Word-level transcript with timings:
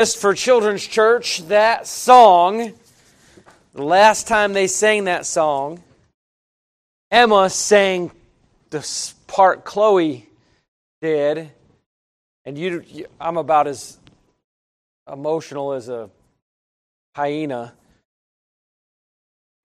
for 0.00 0.32
Children's 0.32 0.86
Church 0.86 1.42
that 1.48 1.86
song. 1.86 2.72
The 3.74 3.82
last 3.82 4.26
time 4.26 4.54
they 4.54 4.66
sang 4.66 5.04
that 5.04 5.26
song, 5.26 5.82
Emma 7.10 7.50
sang 7.50 8.10
the 8.70 9.12
part 9.26 9.66
Chloe 9.66 10.26
did, 11.02 11.50
and 12.46 12.56
you, 12.56 12.82
you 12.88 13.06
I'm 13.20 13.36
about 13.36 13.66
as 13.66 13.98
emotional 15.06 15.74
as 15.74 15.90
a 15.90 16.08
hyena. 17.14 17.74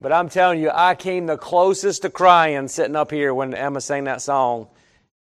But 0.02 0.12
I'm 0.12 0.28
telling 0.28 0.60
you, 0.60 0.70
I 0.70 0.96
came 0.96 1.24
the 1.24 1.38
closest 1.38 2.02
to 2.02 2.10
crying 2.10 2.68
sitting 2.68 2.94
up 2.94 3.10
here 3.10 3.32
when 3.32 3.54
Emma 3.54 3.80
sang 3.80 4.04
that 4.04 4.20
song. 4.20 4.68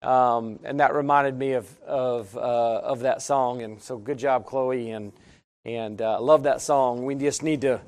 Um, 0.02 0.58
and 0.64 0.80
that 0.80 0.94
reminded 0.94 1.38
me 1.38 1.52
of 1.52 1.80
of 1.82 2.36
uh, 2.36 2.40
of 2.40 3.00
that 3.00 3.22
song. 3.22 3.62
And 3.62 3.80
so, 3.80 3.96
good 3.96 4.18
job, 4.18 4.46
Chloe, 4.46 4.90
and 4.90 5.12
and 5.64 6.00
uh, 6.02 6.20
love 6.20 6.42
that 6.42 6.60
song. 6.60 7.04
We 7.04 7.14
just 7.14 7.42
need 7.42 7.60
to 7.60 7.80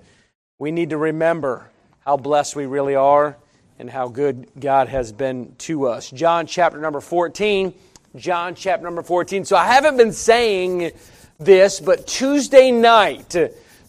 we 0.58 0.70
need 0.70 0.90
to 0.90 0.96
remember 0.96 1.70
how 2.00 2.16
blessed 2.16 2.54
we 2.54 2.66
really 2.66 2.94
are 2.94 3.36
and 3.78 3.90
how 3.90 4.08
good 4.08 4.48
God 4.58 4.88
has 4.88 5.12
been 5.12 5.54
to 5.58 5.88
us. 5.88 6.10
John 6.10 6.46
chapter 6.46 6.80
number 6.80 7.00
fourteen. 7.00 7.74
John 8.14 8.54
chapter 8.54 8.84
number 8.84 9.02
fourteen. 9.02 9.44
So 9.44 9.56
I 9.56 9.66
haven't 9.66 9.96
been 9.96 10.12
saying 10.12 10.92
this, 11.40 11.80
but 11.80 12.06
Tuesday 12.06 12.70
night, 12.70 13.34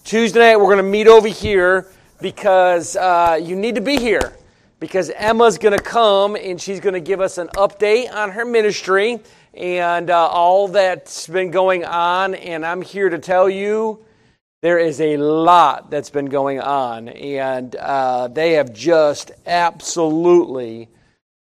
Tuesday 0.03 0.39
night 0.39 0.57
we're 0.57 0.63
going 0.65 0.77
to 0.77 0.83
meet 0.83 1.07
over 1.07 1.27
here 1.27 1.91
because 2.19 2.95
uh, 2.95 3.39
you 3.39 3.55
need 3.55 3.75
to 3.75 3.81
be 3.81 3.97
here 3.97 4.33
because 4.85 5.09
Emma's 5.09 5.57
going 5.57 5.75
to 5.75 5.83
come 5.83 6.35
and 6.35 6.61
she's 6.61 6.79
going 6.79 6.93
to 6.93 6.99
give 6.99 7.19
us 7.19 7.39
an 7.39 7.47
update 7.55 8.13
on 8.13 8.29
her 8.29 8.45
ministry 8.45 9.19
and 9.55 10.11
uh, 10.11 10.27
all 10.27 10.67
that's 10.67 11.25
been 11.25 11.49
going 11.49 11.83
on. 11.83 12.35
And 12.35 12.63
I'm 12.63 12.83
here 12.83 13.09
to 13.09 13.17
tell 13.17 13.49
you 13.49 14.05
there 14.61 14.77
is 14.77 15.01
a 15.01 15.17
lot 15.17 15.89
that's 15.89 16.11
been 16.11 16.27
going 16.27 16.59
on, 16.59 17.09
and 17.09 17.75
uh, 17.75 18.27
they 18.27 18.53
have 18.53 18.73
just 18.73 19.31
absolutely 19.47 20.87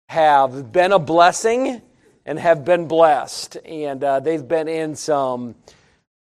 have 0.07 0.71
been 0.71 0.93
a 0.93 0.99
blessing 0.99 1.81
and 2.25 2.39
have 2.39 2.63
been 2.63 2.87
blessed. 2.87 3.57
And 3.65 4.01
uh, 4.05 4.21
they've 4.21 4.47
been 4.47 4.69
in 4.69 4.95
some 4.95 5.55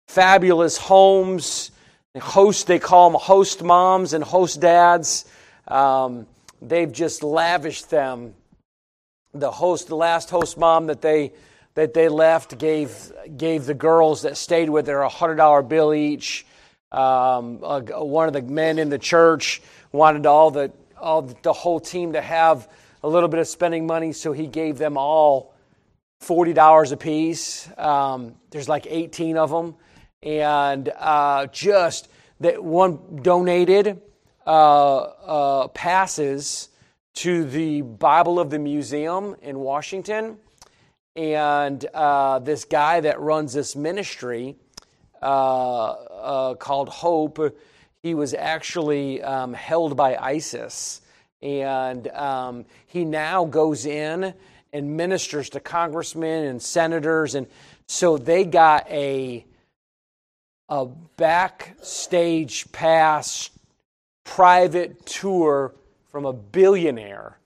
fabulous 0.09 0.77
homes. 0.77 1.71
Host, 2.21 2.67
they 2.67 2.81
call 2.81 3.11
them 3.11 3.21
host 3.21 3.63
moms 3.63 4.13
and 4.13 4.25
host 4.25 4.61
dads. 4.61 5.25
Um, 5.69 6.27
they've 6.63 6.91
just 6.91 7.23
lavished 7.23 7.91
them. 7.91 8.35
The 9.35 9.51
host, 9.51 9.89
the 9.89 9.97
last 9.97 10.31
host 10.31 10.57
mom 10.57 10.87
that 10.87 11.03
they 11.03 11.33
that 11.75 11.93
they 11.93 12.09
left 12.09 12.59
gave 12.59 13.13
gave 13.37 13.67
the 13.67 13.75
girls 13.75 14.23
that 14.23 14.37
stayed 14.37 14.71
with 14.71 14.87
her 14.87 15.03
a 15.03 15.09
hundred 15.09 15.37
dollar 15.37 15.63
bill 15.63 15.93
each. 15.93 16.47
Um, 16.91 17.61
uh, 17.63 17.81
one 17.81 18.29
of 18.29 18.33
the 18.33 18.43
men 18.43 18.79
in 18.79 18.89
the 18.89 18.99
church 18.99 19.61
wanted 19.93 20.25
all 20.25 20.51
the 20.51 20.73
all 20.99 21.23
the 21.23 21.53
whole 21.53 21.81
team 21.81 22.15
to 22.15 22.21
have 22.23 22.69
a 23.03 23.09
little 23.09 23.29
bit 23.29 23.41
of 23.41 23.47
spending 23.47 23.87
money, 23.87 24.13
so 24.13 24.33
he 24.33 24.47
gave 24.47 24.79
them 24.79 24.97
all 24.97 25.55
forty 26.21 26.55
dollars 26.55 26.93
a 26.93 26.97
piece. 26.97 27.69
Um, 27.77 28.37
there's 28.51 28.69
like 28.69 28.87
eighteen 28.89 29.37
of 29.37 29.51
them, 29.51 29.75
and 30.23 30.91
uh, 30.97 31.47
just 31.49 32.09
that 32.41 32.63
one 32.63 33.21
donated 33.23 34.01
uh, 34.47 34.97
uh, 34.99 35.69
passes 35.69 36.69
to 37.15 37.45
the 37.45 37.81
Bible 37.83 38.39
of 38.39 38.51
the 38.51 38.59
Museum 38.59 39.35
in 39.43 39.59
Washington. 39.59 40.37
And 41.17 41.85
uh, 41.95 42.39
this 42.41 42.65
guy 42.65 43.01
that 43.01 43.21
runs 43.21 43.55
this 43.55 43.75
ministry 43.75 44.55
uh, 45.23 45.93
uh, 45.93 46.55
called 46.55 46.91
Hope, 46.91 47.57
he 48.03 48.15
was 48.15 48.35
actually 48.35 49.23
um, 49.23 49.55
held 49.55 49.97
by 49.97 50.17
ISIS. 50.17 51.01
And 51.41 52.09
um, 52.09 52.67
he 52.87 53.05
now 53.05 53.47
goes 53.47 53.87
in 53.87 54.35
and 54.73 54.97
ministers 54.97 55.51
to 55.51 55.61
congressmen 55.61 56.45
and 56.45 56.63
senators. 56.63 57.35
And 57.35 57.47
so 57.87 58.19
they 58.19 58.45
got 58.45 58.89
a, 58.91 59.47
a 60.69 60.87
backstage 61.17 62.71
pass 62.73 63.51
private 64.27 65.07
tour 65.07 65.75
from 66.11 66.27
a 66.27 66.33
billionaire 66.33 67.39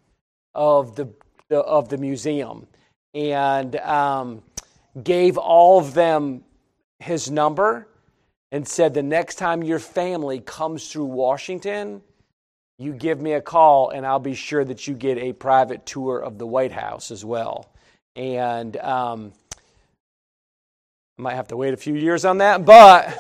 of 0.55 0.97
the, 0.97 1.09
of 1.51 1.89
the 1.89 1.99
museum 1.99 2.67
and 3.15 3.77
um, 3.77 4.43
gave 5.03 5.39
all 5.39 5.79
of 5.79 5.95
them 5.95 6.43
his 6.99 7.31
number 7.31 7.87
and 8.53 8.67
said 8.67 8.95
the 8.95 9.03
next 9.03 9.37
time 9.37 9.63
your 9.63 9.79
family 9.79 10.41
comes 10.41 10.91
through 10.91 11.05
Washington, 11.05 12.03
you 12.79 12.93
give 12.93 13.21
me 13.21 13.35
a 13.35 13.41
call 13.41 13.91
and 13.91 14.05
I'll 14.05 14.19
be 14.19 14.35
sure 14.35 14.65
that 14.65 14.87
you 14.87 14.95
get 14.95 15.19
a 15.19 15.33
private 15.33 15.87
tour 15.87 16.19
of 16.19 16.39
the 16.39 16.47
White 16.47 16.73
House 16.73 17.11
as 17.11 17.25
well. 17.25 17.71
And 18.17 18.77
um, 18.79 19.33
I 21.19 21.23
might 21.23 21.35
have 21.35 21.49
to 21.49 21.57
wait 21.57 21.75
a 21.75 21.77
few 21.77 21.95
years 21.95 22.25
on 22.25 22.39
that, 22.39 22.65
but 22.65 23.13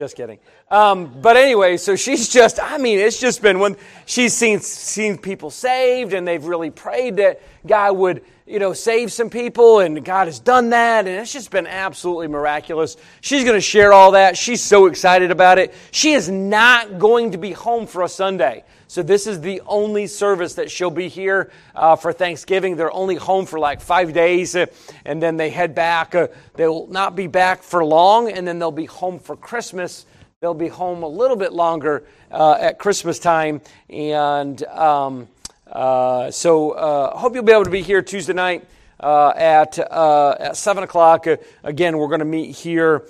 just 0.00 0.16
kidding. 0.16 0.38
Um, 0.70 1.20
but 1.22 1.36
anyway, 1.36 1.78
so 1.78 1.96
she's 1.96 2.28
just, 2.28 2.60
I 2.60 2.76
mean, 2.76 2.98
it's 2.98 3.18
just 3.18 3.40
been 3.40 3.58
when 3.58 3.76
she's 4.04 4.34
seen, 4.34 4.60
seen 4.60 5.16
people 5.16 5.50
saved 5.50 6.12
and 6.12 6.28
they've 6.28 6.44
really 6.44 6.70
prayed 6.70 7.16
that 7.16 7.40
God 7.66 7.96
would, 7.96 8.22
you 8.46 8.58
know, 8.58 8.74
save 8.74 9.10
some 9.10 9.30
people 9.30 9.80
and 9.80 10.04
God 10.04 10.26
has 10.26 10.40
done 10.40 10.70
that 10.70 11.06
and 11.06 11.20
it's 11.20 11.32
just 11.32 11.50
been 11.50 11.66
absolutely 11.66 12.28
miraculous. 12.28 12.98
She's 13.22 13.44
going 13.44 13.56
to 13.56 13.62
share 13.62 13.94
all 13.94 14.10
that. 14.12 14.36
She's 14.36 14.60
so 14.60 14.86
excited 14.86 15.30
about 15.30 15.58
it. 15.58 15.72
She 15.90 16.12
is 16.12 16.28
not 16.28 16.98
going 16.98 17.30
to 17.30 17.38
be 17.38 17.52
home 17.52 17.86
for 17.86 18.02
a 18.02 18.08
Sunday. 18.08 18.64
So 18.88 19.02
this 19.02 19.26
is 19.26 19.42
the 19.42 19.60
only 19.66 20.06
service 20.06 20.54
that 20.54 20.70
she'll 20.70 20.90
be 20.90 21.08
here 21.08 21.50
uh, 21.74 21.96
for 21.96 22.10
Thanksgiving. 22.10 22.76
They're 22.76 22.92
only 22.92 23.16
home 23.16 23.44
for 23.44 23.58
like 23.58 23.82
five 23.82 24.14
days, 24.14 24.56
uh, 24.56 24.64
and 25.04 25.22
then 25.22 25.36
they 25.36 25.50
head 25.50 25.74
back. 25.74 26.14
Uh, 26.14 26.28
they 26.54 26.66
will 26.66 26.86
not 26.86 27.14
be 27.14 27.26
back 27.26 27.62
for 27.62 27.84
long, 27.84 28.30
and 28.30 28.48
then 28.48 28.58
they'll 28.58 28.70
be 28.70 28.86
home 28.86 29.18
for 29.18 29.36
Christmas. 29.36 30.06
They'll 30.40 30.54
be 30.54 30.68
home 30.68 31.02
a 31.02 31.08
little 31.08 31.34
bit 31.36 31.52
longer 31.52 32.04
uh, 32.30 32.52
at 32.60 32.78
Christmas 32.78 33.18
time, 33.18 33.60
and 33.90 34.62
um, 34.66 35.26
uh, 35.66 36.30
so 36.30 36.70
uh, 36.70 37.16
hope 37.16 37.34
you'll 37.34 37.42
be 37.42 37.50
able 37.50 37.64
to 37.64 37.70
be 37.70 37.82
here 37.82 38.02
Tuesday 38.02 38.34
night. 38.34 38.64
Uh, 39.00 39.32
at 39.36 39.80
uh, 39.80 40.36
at 40.38 40.56
seven 40.56 40.84
o'clock. 40.84 41.26
Uh, 41.26 41.38
again, 41.64 41.98
we're 41.98 42.06
going 42.06 42.20
to 42.20 42.24
meet 42.24 42.54
here 42.54 43.04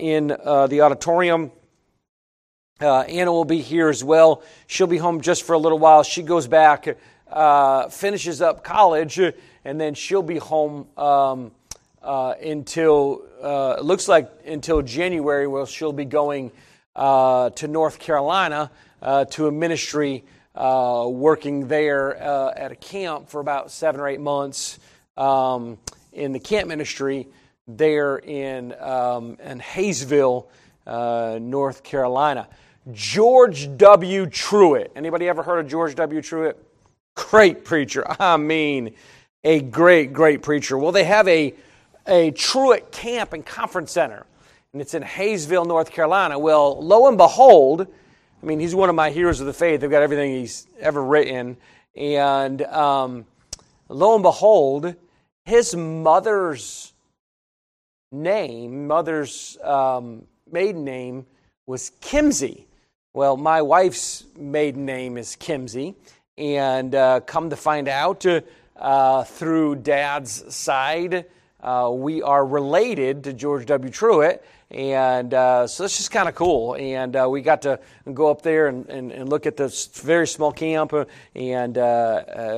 in 0.00 0.26
the 0.26 0.80
auditorium. 0.82 1.52
Uh, 2.80 3.02
Anna 3.02 3.30
will 3.30 3.44
be 3.44 3.60
here 3.60 3.88
as 3.88 4.02
well. 4.02 4.42
She'll 4.66 4.88
be 4.88 4.98
home 4.98 5.20
just 5.20 5.44
for 5.44 5.52
a 5.52 5.58
little 5.58 5.78
while. 5.78 6.02
She 6.02 6.24
goes 6.24 6.48
back, 6.48 6.96
uh, 7.30 7.88
finishes 7.90 8.42
up 8.42 8.64
college, 8.64 9.20
and 9.64 9.80
then 9.80 9.94
she'll 9.94 10.20
be 10.20 10.38
home 10.38 10.88
um, 10.96 11.52
uh, 12.06 12.34
until 12.40 13.22
uh, 13.42 13.76
it 13.78 13.84
looks 13.84 14.06
like 14.06 14.30
until 14.46 14.80
January, 14.80 15.46
where 15.48 15.66
she'll 15.66 15.92
be 15.92 16.04
going 16.04 16.52
uh, 16.94 17.50
to 17.50 17.66
North 17.66 17.98
Carolina 17.98 18.70
uh, 19.02 19.24
to 19.26 19.48
a 19.48 19.52
ministry, 19.52 20.24
working 20.54 21.66
there 21.68 22.16
at 22.16 22.70
a 22.70 22.76
camp 22.76 23.28
for 23.28 23.40
about 23.40 23.70
seven 23.70 24.00
or 24.00 24.08
eight 24.08 24.20
months 24.20 24.78
um, 25.16 25.78
in 26.12 26.32
the 26.32 26.38
camp 26.38 26.68
ministry 26.68 27.26
there 27.66 28.18
in 28.18 28.72
um, 28.80 29.36
in 29.42 29.58
Hayesville, 29.58 30.46
North 30.86 31.82
Carolina. 31.82 32.48
George 32.92 33.76
W. 33.76 34.26
Truett. 34.26 34.92
Anybody 34.94 35.28
ever 35.28 35.42
heard 35.42 35.58
of 35.58 35.68
George 35.68 35.96
W. 35.96 36.22
Truett? 36.22 36.56
Great 37.16 37.64
preacher. 37.64 38.06
I 38.20 38.36
mean, 38.36 38.94
a 39.42 39.60
great, 39.60 40.12
great 40.12 40.42
preacher. 40.42 40.78
Well, 40.78 40.92
they 40.92 41.04
have 41.04 41.26
a, 41.26 41.54
a 42.06 42.30
Truett 42.30 42.92
Camp 42.92 43.32
and 43.32 43.44
Conference 43.44 43.92
Center, 43.92 44.24
and 44.72 44.82
it's 44.82 44.94
in 44.94 45.02
Hayesville, 45.02 45.66
North 45.66 45.90
Carolina. 45.90 46.38
Well, 46.38 46.82
lo 46.82 47.08
and 47.08 47.16
behold, 47.16 47.86
I 48.42 48.46
mean, 48.46 48.60
he's 48.60 48.74
one 48.74 48.88
of 48.88 48.94
my 48.94 49.10
heroes 49.10 49.40
of 49.40 49.46
the 49.46 49.52
faith. 49.52 49.80
They've 49.80 49.90
got 49.90 50.02
everything 50.02 50.32
he's 50.32 50.66
ever 50.78 51.02
written. 51.02 51.56
And 51.96 52.62
um, 52.62 53.24
lo 53.88 54.14
and 54.14 54.22
behold, 54.22 54.94
his 55.44 55.74
mother's 55.74 56.92
name, 58.12 58.86
mother's 58.86 59.56
um, 59.62 60.26
maiden 60.50 60.84
name, 60.84 61.26
was 61.66 61.92
Kimsey. 62.00 62.64
Well, 63.14 63.36
my 63.36 63.62
wife's 63.62 64.24
maiden 64.36 64.84
name 64.84 65.16
is 65.16 65.36
Kimsey, 65.40 65.94
and 66.36 66.94
uh, 66.94 67.20
come 67.20 67.48
to 67.50 67.56
find 67.56 67.88
out 67.88 68.26
uh, 68.76 69.24
through 69.24 69.76
dad's 69.76 70.54
side, 70.54 71.24
uh, 71.60 71.90
we 71.92 72.22
are 72.22 72.44
related 72.44 73.24
to 73.24 73.32
George 73.32 73.66
W. 73.66 73.90
Truett, 73.90 74.44
and 74.70 75.32
uh, 75.32 75.66
so 75.66 75.84
it's 75.84 75.96
just 75.96 76.10
kind 76.10 76.28
of 76.28 76.34
cool. 76.34 76.74
And 76.74 77.16
uh, 77.16 77.28
we 77.30 77.42
got 77.42 77.62
to 77.62 77.80
go 78.12 78.30
up 78.30 78.42
there 78.42 78.66
and, 78.66 78.88
and, 78.88 79.12
and, 79.12 79.28
look 79.28 79.46
at 79.46 79.56
this 79.56 79.86
very 79.86 80.26
small 80.26 80.52
camp, 80.52 80.92
uh, 80.92 81.04
and 81.34 81.76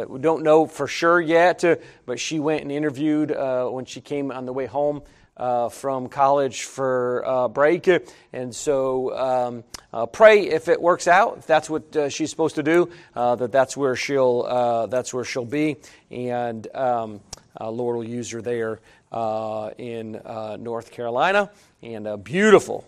we 0.09 0.19
don't 0.19 0.43
know 0.43 0.67
for 0.67 0.87
sure 0.87 1.21
yet, 1.21 1.65
but 2.07 2.19
she 2.19 2.39
went 2.41 2.63
and 2.63 2.73
interviewed 2.73 3.31
when 3.31 3.85
she 3.85 4.01
came 4.01 4.31
on 4.31 4.47
the 4.47 4.53
way 4.53 4.67
home 4.67 5.03
uh, 5.39 5.69
from 5.69 6.09
college 6.09 6.65
for 6.65 7.23
uh, 7.27 7.49
break. 7.49 7.89
And 8.33 8.55
so 8.55 9.17
um, 9.17 9.65
uh, 9.93 10.07
pray 10.07 10.49
if 10.49 10.69
it 10.69 10.81
works 10.81 11.07
out, 11.07 11.39
if 11.39 11.47
that's 11.47 11.71
what 11.71 11.95
uh, 11.97 12.09
she's 12.09 12.31
supposed 12.31 12.57
to 12.57 12.63
do, 12.63 12.91
uh, 13.15 13.37
that 13.37 13.53
that's 13.53 13.77
where 13.77 13.97
she'll 13.97 14.45
uh, 14.47 14.87
that's 14.87 15.15
where 15.15 15.25
she'll 15.25 15.45
be, 15.45 15.77
and 16.11 16.67
um, 16.75 17.21
Uh, 17.61 17.71
Lord 17.71 17.97
will 17.97 18.05
use 18.05 18.31
her 18.31 18.43
there 18.43 18.81
uh, 19.13 19.71
in 19.79 20.17
uh, 20.17 20.57
North 20.59 20.91
Carolina, 20.91 21.51
and 21.83 22.23
beautiful, 22.25 22.87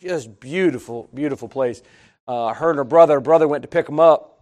just 0.00 0.40
beautiful, 0.40 1.08
beautiful 1.14 1.48
place. 1.48 1.82
her 2.26 2.70
and 2.70 2.78
her 2.78 2.84
brother, 2.84 3.14
her 3.14 3.20
brother 3.20 3.48
went 3.48 3.62
to 3.62 3.68
pick 3.68 3.86
them 3.86 4.00
up, 4.00 4.40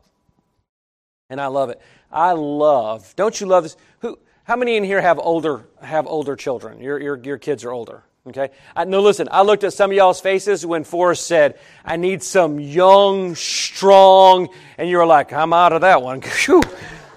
and 1.30 1.40
I 1.40 1.46
love 1.46 1.70
it. 1.70 1.80
I 2.12 2.32
love. 2.32 3.14
Don't 3.16 3.40
you 3.40 3.46
love 3.46 3.64
this? 3.64 3.76
Who? 4.00 4.18
How 4.44 4.56
many 4.56 4.76
in 4.76 4.84
here 4.84 5.00
have 5.00 5.18
older 5.18 5.64
have 5.82 6.06
older 6.06 6.36
children? 6.36 6.80
Your 6.80 7.00
your 7.00 7.16
your 7.16 7.38
kids 7.38 7.64
are 7.64 7.72
older. 7.72 8.04
Okay. 8.26 8.50
I, 8.74 8.84
no, 8.84 9.02
listen. 9.02 9.28
I 9.30 9.42
looked 9.42 9.64
at 9.64 9.74
some 9.74 9.90
of 9.90 9.96
y'all's 9.96 10.20
faces 10.20 10.64
when 10.64 10.84
Forrest 10.84 11.26
said, 11.26 11.58
"I 11.84 11.96
need 11.96 12.22
some 12.22 12.58
young, 12.58 13.34
strong," 13.34 14.48
and 14.78 14.88
you 14.88 14.96
were 14.96 15.06
like, 15.06 15.32
"I'm 15.32 15.52
out 15.52 15.72
of 15.72 15.82
that 15.82 16.02
one." 16.02 16.22
Whew. 16.46 16.62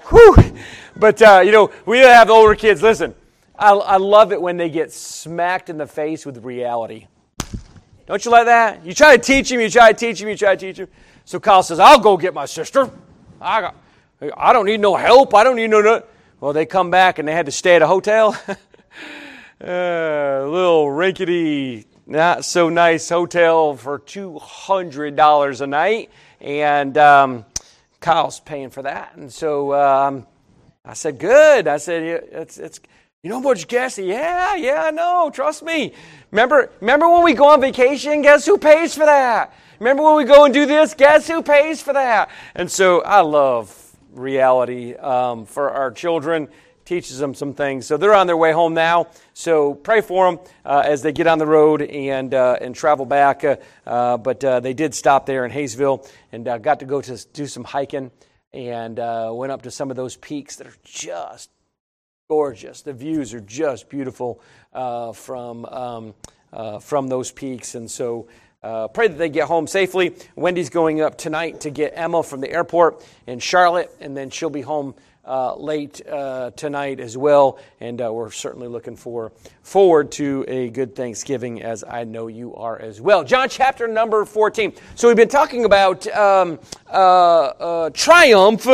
Whew. 0.09 0.35
But 0.99 1.21
uh, 1.21 1.41
you 1.45 1.51
know, 1.51 1.71
we 1.85 1.99
have 1.99 2.29
older 2.29 2.55
kids. 2.55 2.81
Listen, 2.81 3.13
I, 3.57 3.71
I 3.71 3.97
love 3.97 4.31
it 4.31 4.41
when 4.41 4.57
they 4.57 4.69
get 4.69 4.91
smacked 4.91 5.69
in 5.69 5.77
the 5.77 5.87
face 5.87 6.25
with 6.25 6.43
reality. 6.43 7.07
Don't 8.07 8.23
you 8.23 8.31
like 8.31 8.45
that? 8.45 8.85
You 8.85 8.93
try 8.93 9.17
to 9.17 9.21
teach 9.21 9.51
him. 9.51 9.59
You 9.59 9.69
try 9.69 9.91
to 9.91 9.97
teach 9.97 10.21
him. 10.21 10.29
You 10.29 10.37
try 10.37 10.55
to 10.55 10.65
teach 10.65 10.79
him. 10.79 10.87
So 11.25 11.39
Kyle 11.39 11.61
says, 11.61 11.79
"I'll 11.79 11.99
go 11.99 12.17
get 12.17 12.33
my 12.33 12.45
sister. 12.45 12.89
I 13.39 13.61
got. 13.61 13.75
I 14.35 14.53
don't 14.53 14.65
need 14.65 14.79
no 14.79 14.95
help. 14.95 15.35
I 15.35 15.43
don't 15.43 15.55
need 15.55 15.69
no." 15.69 16.03
Well, 16.39 16.53
they 16.53 16.65
come 16.65 16.91
back 16.91 17.19
and 17.19 17.27
they 17.27 17.33
had 17.33 17.47
to 17.47 17.51
stay 17.51 17.75
at 17.75 17.81
a 17.81 17.87
hotel. 17.87 18.37
a 19.59 20.43
little 20.47 20.91
rinkety, 20.91 21.85
not 22.05 22.45
so 22.45 22.69
nice 22.69 23.09
hotel 23.09 23.75
for 23.75 23.97
$200 23.97 25.61
a 25.61 25.67
night. 25.67 26.11
And 26.39 26.95
um, 26.95 27.45
Kyle's 27.99 28.39
paying 28.39 28.69
for 28.69 28.83
that. 28.83 29.15
And 29.15 29.33
so 29.33 29.73
um, 29.73 30.27
I 30.87 30.93
said, 30.93 31.19
Good. 31.19 31.67
I 31.67 31.77
said, 31.77 32.05
you 32.05 32.19
it's, 32.31 32.57
it's, 32.57 32.79
you 33.21 33.29
know 33.29 33.41
much 33.41 33.67
gas? 33.67 33.97
Yeah, 33.97 34.55
yeah, 34.55 34.83
I 34.85 34.91
know. 34.91 35.29
Trust 35.33 35.61
me. 35.61 35.93
Remember, 36.31 36.71
remember 36.79 37.09
when 37.09 37.23
we 37.23 37.33
go 37.33 37.49
on 37.49 37.59
vacation? 37.59 38.21
Guess 38.21 38.45
who 38.45 38.57
pays 38.57 38.93
for 38.93 39.05
that? 39.05 39.53
Remember 39.79 40.03
when 40.03 40.15
we 40.15 40.23
go 40.23 40.45
and 40.45 40.53
do 40.53 40.65
this? 40.65 40.93
Guess 40.93 41.27
who 41.27 41.43
pays 41.43 41.81
for 41.81 41.93
that? 41.93 42.31
And 42.55 42.71
so 42.71 43.01
I 43.01 43.21
love 43.21 43.75
reality 44.13 44.95
um, 44.95 45.45
for 45.45 45.71
our 45.71 45.91
children, 45.91 46.47
teaches 46.85 47.19
them 47.19 47.33
some 47.33 47.53
things. 47.53 47.85
So 47.85 47.97
they're 47.97 48.15
on 48.15 48.27
their 48.27 48.37
way 48.37 48.53
home 48.53 48.73
now. 48.73 49.07
So 49.33 49.73
pray 49.73 49.99
for 49.99 50.31
them 50.31 50.39
uh, 50.63 50.83
as 50.85 51.01
they 51.01 51.11
get 51.11 51.27
on 51.27 51.37
the 51.37 51.45
road 51.45 51.81
and, 51.81 52.33
uh, 52.33 52.57
and 52.61 52.73
travel 52.73 53.05
back. 53.05 53.43
Uh, 53.43 53.57
uh 53.85 54.17
but 54.17 54.41
uh, 54.43 54.61
they 54.61 54.73
did 54.73 54.95
stop 54.95 55.25
there 55.25 55.43
in 55.43 55.51
Hayesville 55.51 56.09
and 56.31 56.47
uh, 56.47 56.57
got 56.59 56.79
to 56.79 56.85
go 56.85 57.01
to 57.01 57.27
do 57.33 57.45
some 57.45 57.65
hiking 57.65 58.09
and 58.53 58.97
went 59.37 59.51
up 59.51 59.63
to 59.63 59.71
some 59.71 59.89
of 59.89 59.97
those 59.97 60.15
peaks 60.17 60.57
that 60.57 60.67
are 60.67 60.77
just 60.83 61.49
gorgeous. 62.29 62.81
The 62.81 62.93
views 62.93 63.33
are 63.33 63.41
just 63.41 63.89
beautiful 63.89 64.41
from, 64.73 65.65
um, 65.65 66.13
from 66.81 67.07
those 67.07 67.31
peaks. 67.31 67.75
And 67.75 67.89
so 67.89 68.27
uh, 68.63 68.87
pray 68.87 69.07
that 69.07 69.17
they 69.17 69.29
get 69.29 69.47
home 69.47 69.67
safely. 69.67 70.15
Wendy's 70.35 70.69
going 70.69 70.99
up 71.01 71.17
tonight 71.17 71.61
to 71.61 71.69
get 71.69 71.93
Emma 71.95 72.23
from 72.23 72.41
the 72.41 72.51
airport 72.51 73.05
in 73.27 73.39
Charlotte, 73.39 73.95
and 73.99 74.17
then 74.17 74.29
she'll 74.29 74.49
be 74.49 74.61
home 74.61 74.95
uh, 75.27 75.55
late 75.55 76.01
uh, 76.07 76.51
tonight 76.51 76.99
as 76.99 77.17
well. 77.17 77.59
And 77.79 78.01
uh, 78.01 78.11
we're 78.13 78.31
certainly 78.31 78.67
looking 78.67 78.95
for, 78.95 79.31
forward 79.61 80.11
to 80.13 80.45
a 80.47 80.69
good 80.69 80.95
Thanksgiving, 80.95 81.61
as 81.61 81.83
I 81.83 82.05
know 82.05 82.27
you 82.27 82.55
are 82.55 82.79
as 82.79 83.01
well. 83.01 83.23
John 83.23 83.49
chapter 83.49 83.87
number 83.87 84.23
14. 84.25 84.73
So 84.95 85.07
we've 85.07 85.17
been 85.17 85.27
talking 85.27 85.65
about 85.65 86.07
um, 86.07 86.59
uh, 86.89 86.93
uh, 86.93 87.89
triumph 87.91 88.67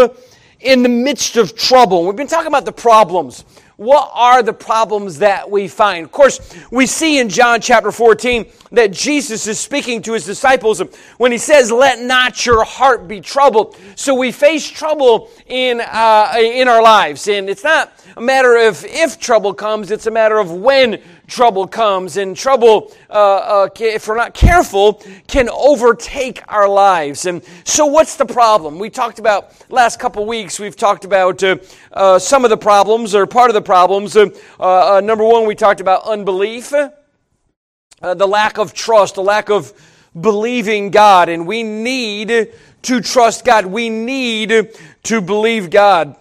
in 0.59 0.83
the 0.83 0.89
midst 0.89 1.35
of 1.35 1.57
trouble. 1.57 2.05
We've 2.05 2.15
been 2.15 2.27
talking 2.27 2.47
about 2.47 2.65
the 2.65 2.71
problems 2.71 3.43
what 3.77 4.11
are 4.13 4.43
the 4.43 4.53
problems 4.53 5.19
that 5.19 5.49
we 5.49 5.67
find? 5.67 6.05
Of 6.05 6.11
course, 6.11 6.39
we 6.71 6.85
see 6.85 7.19
in 7.19 7.29
John 7.29 7.59
chapter 7.59 7.91
14 7.91 8.45
that 8.71 8.91
Jesus 8.91 9.47
is 9.47 9.59
speaking 9.59 10.01
to 10.03 10.13
his 10.13 10.25
disciples 10.25 10.81
when 11.17 11.31
he 11.31 11.37
says, 11.37 11.71
Let 11.71 11.99
not 11.99 12.45
your 12.45 12.63
heart 12.63 13.07
be 13.07 13.19
troubled. 13.19 13.77
So 13.95 14.13
we 14.13 14.31
face 14.31 14.69
trouble 14.69 15.29
in, 15.47 15.81
uh, 15.81 16.33
in 16.37 16.67
our 16.67 16.83
lives. 16.83 17.27
And 17.27 17.49
it's 17.49 17.63
not 17.63 17.91
a 18.15 18.21
matter 18.21 18.57
of 18.57 18.85
if 18.85 19.19
trouble 19.19 19.53
comes, 19.53 19.89
it's 19.89 20.05
a 20.05 20.11
matter 20.11 20.37
of 20.37 20.51
when 20.51 21.01
trouble 21.33 21.67
comes. 21.67 22.17
And 22.17 22.37
trouble, 22.37 22.93
uh, 23.09 23.13
uh, 23.13 23.69
if 23.79 24.07
we're 24.07 24.15
not 24.15 24.33
careful, 24.33 25.03
can 25.27 25.49
overtake 25.49 26.41
our 26.47 26.69
lives. 26.69 27.25
And 27.25 27.41
so, 27.65 27.85
what's 27.87 28.15
the 28.15 28.25
problem? 28.25 28.79
We 28.79 28.89
talked 28.89 29.19
about 29.19 29.51
last 29.69 29.99
couple 29.99 30.25
weeks. 30.25 30.59
We've 30.59 30.75
talked 30.75 31.05
about 31.05 31.43
uh, 31.43 31.57
uh, 31.91 32.19
some 32.19 32.43
of 32.43 32.49
the 32.49 32.57
problems, 32.57 33.15
or 33.15 33.25
part 33.25 33.49
of 33.49 33.55
the 33.55 33.61
problems. 33.61 34.15
Uh, 34.15 34.29
uh, 34.59 35.01
number 35.03 35.23
one, 35.25 35.47
we 35.47 35.55
talked 35.55 35.81
about 35.81 36.03
unbelief, 36.05 36.69
the 36.69 38.27
lack 38.27 38.57
of 38.57 38.73
trust, 38.73 39.15
the 39.15 39.23
lack 39.23 39.49
of 39.49 39.73
believing 40.19 40.91
God, 40.91 41.29
and 41.29 41.47
we 41.47 41.63
need 41.63 42.53
to 42.83 43.01
trust 43.01 43.45
God. 43.45 43.65
We 43.65 43.89
need 43.89 44.75
to 45.03 45.21
believe 45.21 45.69
God. 45.71 46.15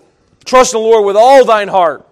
Trust 0.45 0.73
the 0.73 0.79
Lord 0.79 1.05
with 1.05 1.17
all 1.17 1.45
thine 1.45 1.69
heart 1.69 2.07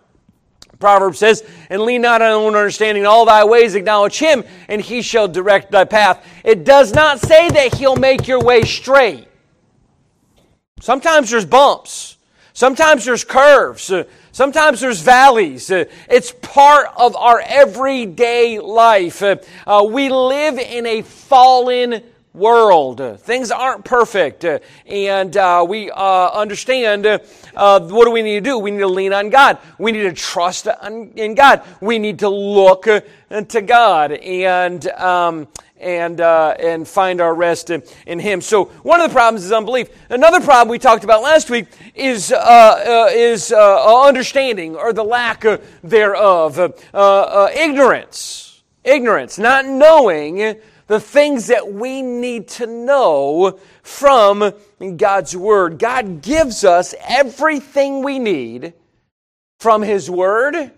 Proverbs 0.80 1.18
says, 1.18 1.44
and 1.68 1.82
lean 1.82 2.02
not 2.02 2.22
on 2.22 2.30
own 2.32 2.56
understanding, 2.56 3.02
in 3.02 3.06
all 3.06 3.26
thy 3.26 3.44
ways 3.44 3.74
acknowledge 3.74 4.18
him, 4.18 4.42
and 4.68 4.80
he 4.80 5.02
shall 5.02 5.28
direct 5.28 5.70
thy 5.70 5.84
path. 5.84 6.26
It 6.42 6.64
does 6.64 6.92
not 6.92 7.20
say 7.20 7.48
that 7.50 7.74
he'll 7.74 7.96
make 7.96 8.26
your 8.26 8.40
way 8.40 8.62
straight. 8.62 9.28
Sometimes 10.80 11.30
there's 11.30 11.44
bumps. 11.44 12.16
Sometimes 12.54 13.04
there's 13.04 13.24
curves. 13.24 13.92
Sometimes 14.32 14.80
there's 14.80 15.02
valleys. 15.02 15.70
It's 15.70 16.32
part 16.42 16.88
of 16.96 17.14
our 17.14 17.40
everyday 17.46 18.58
life. 18.58 19.22
Uh, 19.22 19.86
we 19.88 20.08
live 20.08 20.58
in 20.58 20.86
a 20.86 21.02
fallen 21.02 22.02
world. 22.32 23.20
Things 23.20 23.50
aren't 23.50 23.84
perfect. 23.84 24.44
And 24.86 25.36
uh, 25.36 25.64
we 25.68 25.90
uh, 25.90 26.28
understand 26.28 27.06
uh, 27.06 27.18
what 27.80 28.04
do 28.04 28.10
we 28.10 28.22
need 28.22 28.44
to 28.44 28.50
do? 28.50 28.58
We 28.58 28.70
need 28.70 28.78
to 28.78 28.88
lean 28.88 29.12
on 29.12 29.30
God. 29.30 29.58
We 29.78 29.92
need 29.92 30.02
to 30.02 30.12
trust 30.12 30.68
in 30.82 31.34
God. 31.34 31.62
We 31.80 31.98
need 31.98 32.20
to 32.20 32.28
look 32.28 32.84
to 32.84 33.62
God 33.62 34.12
and, 34.12 34.86
um, 34.88 35.48
and, 35.78 36.20
uh, 36.20 36.54
and 36.60 36.86
find 36.86 37.20
our 37.20 37.34
rest 37.34 37.70
in, 37.70 37.82
in, 38.06 38.20
Him. 38.20 38.40
So, 38.40 38.66
one 38.82 39.00
of 39.00 39.08
the 39.08 39.14
problems 39.14 39.44
is 39.44 39.52
unbelief. 39.52 39.88
Another 40.10 40.40
problem 40.40 40.68
we 40.68 40.78
talked 40.78 41.04
about 41.04 41.22
last 41.22 41.50
week 41.50 41.66
is, 41.94 42.32
uh, 42.32 42.36
uh, 42.36 43.08
is 43.12 43.52
understanding 43.52 44.76
or 44.76 44.92
the 44.92 45.04
lack 45.04 45.44
thereof. 45.82 46.58
ignorance. 47.56 48.62
Ignorance. 48.82 49.38
Not 49.38 49.66
knowing 49.66 50.58
the 50.90 50.98
things 50.98 51.46
that 51.46 51.72
we 51.72 52.02
need 52.02 52.48
to 52.48 52.66
know 52.66 53.60
from 53.84 54.52
God's 54.96 55.36
Word. 55.36 55.78
God 55.78 56.20
gives 56.20 56.64
us 56.64 56.96
everything 57.06 58.02
we 58.02 58.18
need 58.18 58.72
from 59.60 59.82
His 59.82 60.10
Word, 60.10 60.72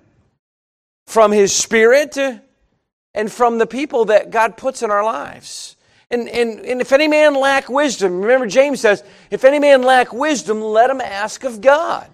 from 1.07 1.33
His 1.33 1.57
Spirit, 1.57 2.19
and 3.15 3.33
from 3.33 3.57
the 3.57 3.67
people 3.67 4.05
that 4.05 4.31
God 4.31 4.59
puts 4.59 4.83
in 4.83 4.91
our 4.91 5.03
lives. 5.03 5.77
And, 6.11 6.29
and, 6.29 6.61
and 6.61 6.83
if 6.83 6.93
any 6.93 7.09
man 7.09 7.35
lack 7.35 7.71
wisdom, 7.71 8.21
remember 8.21 8.47
James 8.47 8.83
says, 8.83 9.03
if 9.31 9.47
any 9.47 9.61
man 9.61 9.81
lack 9.81 10.13
wisdom, 10.13 10.61
let 10.61 10.91
him 10.91 11.01
ask 11.01 11.43
of 11.43 11.63
God, 11.63 12.07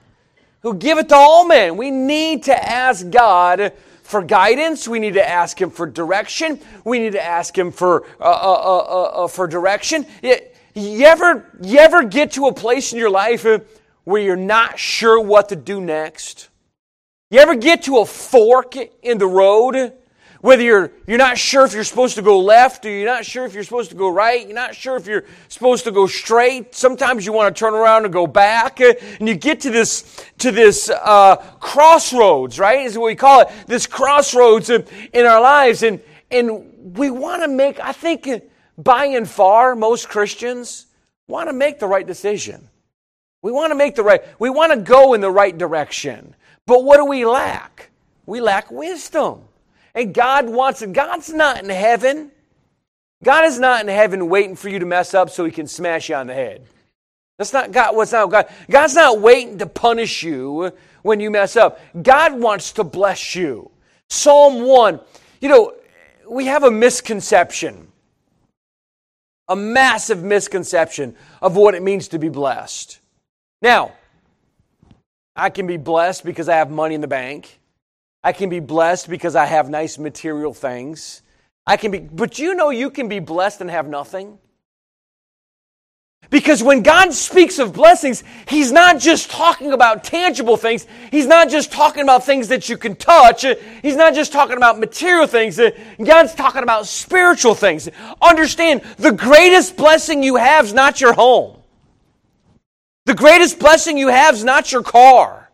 who 0.63 0.75
giveth 0.75 1.09
to 1.09 1.17
all 1.17 1.49
men. 1.49 1.77
We 1.77 1.91
need 1.91 2.45
to 2.45 2.55
ask 2.57 3.11
God 3.11 3.73
for 4.09 4.23
guidance. 4.23 4.89
We 4.89 5.01
need 5.01 5.15
to 5.15 5.29
ask 5.29 5.61
Him 5.61 5.69
for 5.69 5.87
direction. 5.87 6.59
We 6.83 6.99
need 6.99 7.13
to 7.13 7.23
ask 7.23 7.57
Him 7.57 7.71
for, 7.71 8.07
uh, 8.19 8.25
uh, 8.25 8.25
uh, 8.25 9.25
uh 9.25 9.29
for 9.29 9.47
direction. 9.47 10.07
You 10.23 11.05
ever, 11.05 11.47
you 11.61 11.79
ever 11.79 12.05
get 12.05 12.33
to 12.33 12.47
a 12.47 12.55
place 12.55 12.93
in 12.93 12.99
your 12.99 13.11
life 13.11 13.47
where 14.05 14.23
you're 14.23 14.35
not 14.35 14.79
sure 14.79 15.21
what 15.21 15.51
to 15.51 15.57
do 15.57 15.81
next? 15.81 16.49
You 17.31 17.41
ever 17.41 17.55
get 17.55 17.83
to 17.83 17.99
a 17.99 18.07
fork 18.07 18.77
in 18.77 19.19
the 19.19 19.27
road 19.27 19.93
whether 20.41 20.63
you're, 20.63 20.93
you're 21.07 21.19
not 21.19 21.37
sure 21.37 21.65
if 21.65 21.73
you're 21.73 21.85
supposed 21.85 22.15
to 22.15 22.23
go 22.23 22.39
left 22.39 22.85
or 22.87 22.91
you're 22.91 23.07
not 23.07 23.25
sure 23.25 23.45
if 23.45 23.55
you're 23.55 23.65
supposed 23.65 23.91
to 23.91 23.97
go 23.97 24.09
right, 24.09 24.47
you're 24.47 24.55
not 24.55 24.75
sure 24.75 24.97
if 24.97 25.07
you're 25.07 25.25
supposed 25.49 25.85
to 25.85 25.91
go 25.91 26.07
straight. 26.07 26.75
Sometimes 26.75 27.27
you 27.27 27.33
want 27.33 27.55
to 27.55 27.59
turn 27.59 27.75
around 27.75 28.05
and 28.05 28.13
go 28.13 28.27
back. 28.27 28.81
And 28.81 29.29
you 29.29 29.35
get 29.35 29.61
to 29.63 29.71
this, 29.71 30.25
to 30.39 30.53
this 30.53 30.91
uh, 30.91 31.37
crossroads, 31.59 32.59
right? 32.59 32.87
Is 32.87 32.97
what 32.97 33.07
we 33.07 33.17
call 33.17 33.41
it. 33.41 33.49
This 33.67 33.87
crossroads 33.87 34.71
in 34.71 34.87
our 35.27 35.41
lives. 35.41 35.83
And, 35.83 36.01
and 36.31 36.97
we 36.97 37.11
want 37.11 37.43
to 37.43 37.49
make, 37.49 37.81
I 37.81 37.93
think, 37.93 38.29
by 38.77 39.07
and 39.07 39.29
far, 39.29 39.75
most 39.75 40.09
Christians 40.09 40.87
want 41.27 41.49
to 41.49 41.53
make 41.53 41.81
the 41.81 41.89
right 41.89 42.07
decision. 42.07 42.69
We 43.43 43.51
want 43.51 43.73
to 43.73 43.75
make 43.75 43.97
the 43.97 44.03
right, 44.03 44.23
we 44.39 44.51
want 44.51 44.73
to 44.73 44.79
go 44.79 45.15
in 45.15 45.21
the 45.21 45.31
right 45.31 45.57
direction. 45.57 46.35
But 46.67 46.85
what 46.85 46.99
do 46.99 47.05
we 47.07 47.25
lack? 47.25 47.91
We 48.27 48.41
lack 48.41 48.71
wisdom. 48.71 49.48
And 49.95 50.15
God 50.15 50.49
wants 50.49 50.83
it. 50.83 50.93
God's 50.93 51.33
not 51.33 51.63
in 51.63 51.71
heaven. 51.71 52.31
God 53.25 53.45
is 53.45 53.59
not 53.59 53.81
in 53.81 53.89
heaven 53.89 54.29
waiting 54.29 54.57
for 54.57 54.69
you 54.69 54.79
to 54.79 54.87
mess 54.87 55.15
up 55.15 55.31
so 55.31 55.45
he 55.45 55.51
can 55.51 55.67
smash 55.67 56.09
you 56.09 56.15
on 56.15 56.29
the 56.29 56.35
head. 56.35 56.67
That's 57.39 57.53
not 57.53 57.73
God. 57.73 57.97
What's 57.97 58.13
not 58.13 58.31
God? 58.31 58.49
God's 58.71 58.95
not 58.95 59.21
waiting 59.21 59.59
to 59.59 59.67
punish 59.67 60.23
you 60.23 60.73
when 61.03 61.21
you 61.21 61.31
mess 61.31 61.57
up. 61.57 61.81
God 62.01 62.39
wants 62.39 62.73
to 62.73 62.85
bless 62.85 63.35
you. 63.35 63.71
Psalm 64.09 64.63
1. 64.63 65.01
You 65.41 65.49
know, 65.49 65.75
we 66.29 66.47
have 66.47 66.65
a 66.65 66.71
misconception, 66.71 67.89
a 69.49 69.57
massive 69.57 70.23
misconception 70.23 71.17
of 71.41 71.57
what 71.57 71.75
it 71.75 71.83
means 71.83 72.09
to 72.09 72.19
be 72.19 72.29
blessed. 72.29 72.99
Now, 73.63 73.93
I 75.35 75.51
can 75.51 75.67
be 75.67 75.77
blessed 75.77 76.25
because 76.25 76.49
I 76.49 76.57
have 76.57 76.71
money 76.71 76.97
in 76.97 77.01
the 77.01 77.09
bank. 77.09 77.61
I 78.23 78.33
can 78.33 78.51
be 78.51 78.61
blessed 78.61 79.09
because 79.09 79.37
I 79.37 79.47
have 79.47 79.71
nice 79.71 79.99
material 79.99 80.53
things. 80.53 81.23
I 81.67 81.77
can 81.77 81.91
be, 81.91 81.99
but 81.99 82.39
you 82.39 82.55
know 82.55 82.71
you 82.71 82.91
can 82.91 83.09
be 83.09 83.21
blessed 83.21 83.61
and 83.61 83.71
have 83.71 83.87
nothing? 83.87 84.39
Because 86.31 86.63
when 86.63 86.83
God 86.83 87.15
speaks 87.15 87.59
of 87.59 87.73
blessings, 87.73 88.23
He's 88.47 88.71
not 88.71 88.99
just 88.99 89.31
talking 89.31 89.73
about 89.73 90.05
tangible 90.05 90.59
things. 90.59 90.87
He's 91.11 91.27
not 91.27 91.49
just 91.49 91.73
talking 91.73 92.03
about 92.03 92.25
things 92.25 92.49
that 92.49 92.69
you 92.69 92.77
can 92.77 92.97
touch. 92.97 93.47
He's 93.83 93.97
not 93.97 94.15
just 94.15 94.31
talking 94.31 94.57
about 94.57 94.79
material 94.79 95.27
things. 95.27 95.59
God's 96.03 96.35
talking 96.35 96.63
about 96.63 96.87
spiritual 96.87 97.55
things. 97.55 97.89
Understand, 98.21 98.83
the 98.99 99.13
greatest 99.13 99.77
blessing 99.77 100.23
you 100.23 100.37
have 100.37 100.67
is 100.67 100.75
not 100.75 101.01
your 101.01 101.15
home. 101.15 101.63
The 103.07 103.15
greatest 103.15 103.59
blessing 103.59 103.97
you 103.97 104.09
have 104.09 104.35
is 104.35 104.45
not 104.45 104.71
your 104.71 104.83
car. 104.83 105.48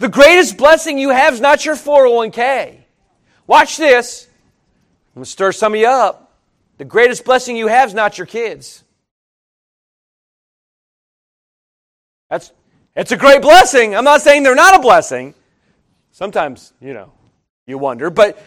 The 0.00 0.08
greatest 0.08 0.56
blessing 0.56 0.96
you 0.96 1.10
have 1.10 1.34
is 1.34 1.42
not 1.42 1.66
your 1.66 1.76
401k. 1.76 2.78
Watch 3.46 3.76
this. 3.76 4.28
I'm 5.10 5.20
going 5.20 5.24
to 5.24 5.30
stir 5.30 5.52
some 5.52 5.74
of 5.74 5.78
you 5.78 5.88
up. 5.88 6.38
The 6.78 6.86
greatest 6.86 7.22
blessing 7.22 7.54
you 7.54 7.66
have 7.66 7.90
is 7.90 7.94
not 7.94 8.16
your 8.16 8.26
kids. 8.26 8.82
That's 12.30 12.50
it's 12.96 13.12
a 13.12 13.16
great 13.18 13.42
blessing. 13.42 13.94
I'm 13.94 14.04
not 14.04 14.22
saying 14.22 14.42
they're 14.42 14.54
not 14.54 14.74
a 14.74 14.78
blessing. 14.78 15.34
Sometimes, 16.12 16.72
you 16.80 16.94
know, 16.94 17.12
you 17.66 17.76
wonder, 17.76 18.08
but 18.08 18.42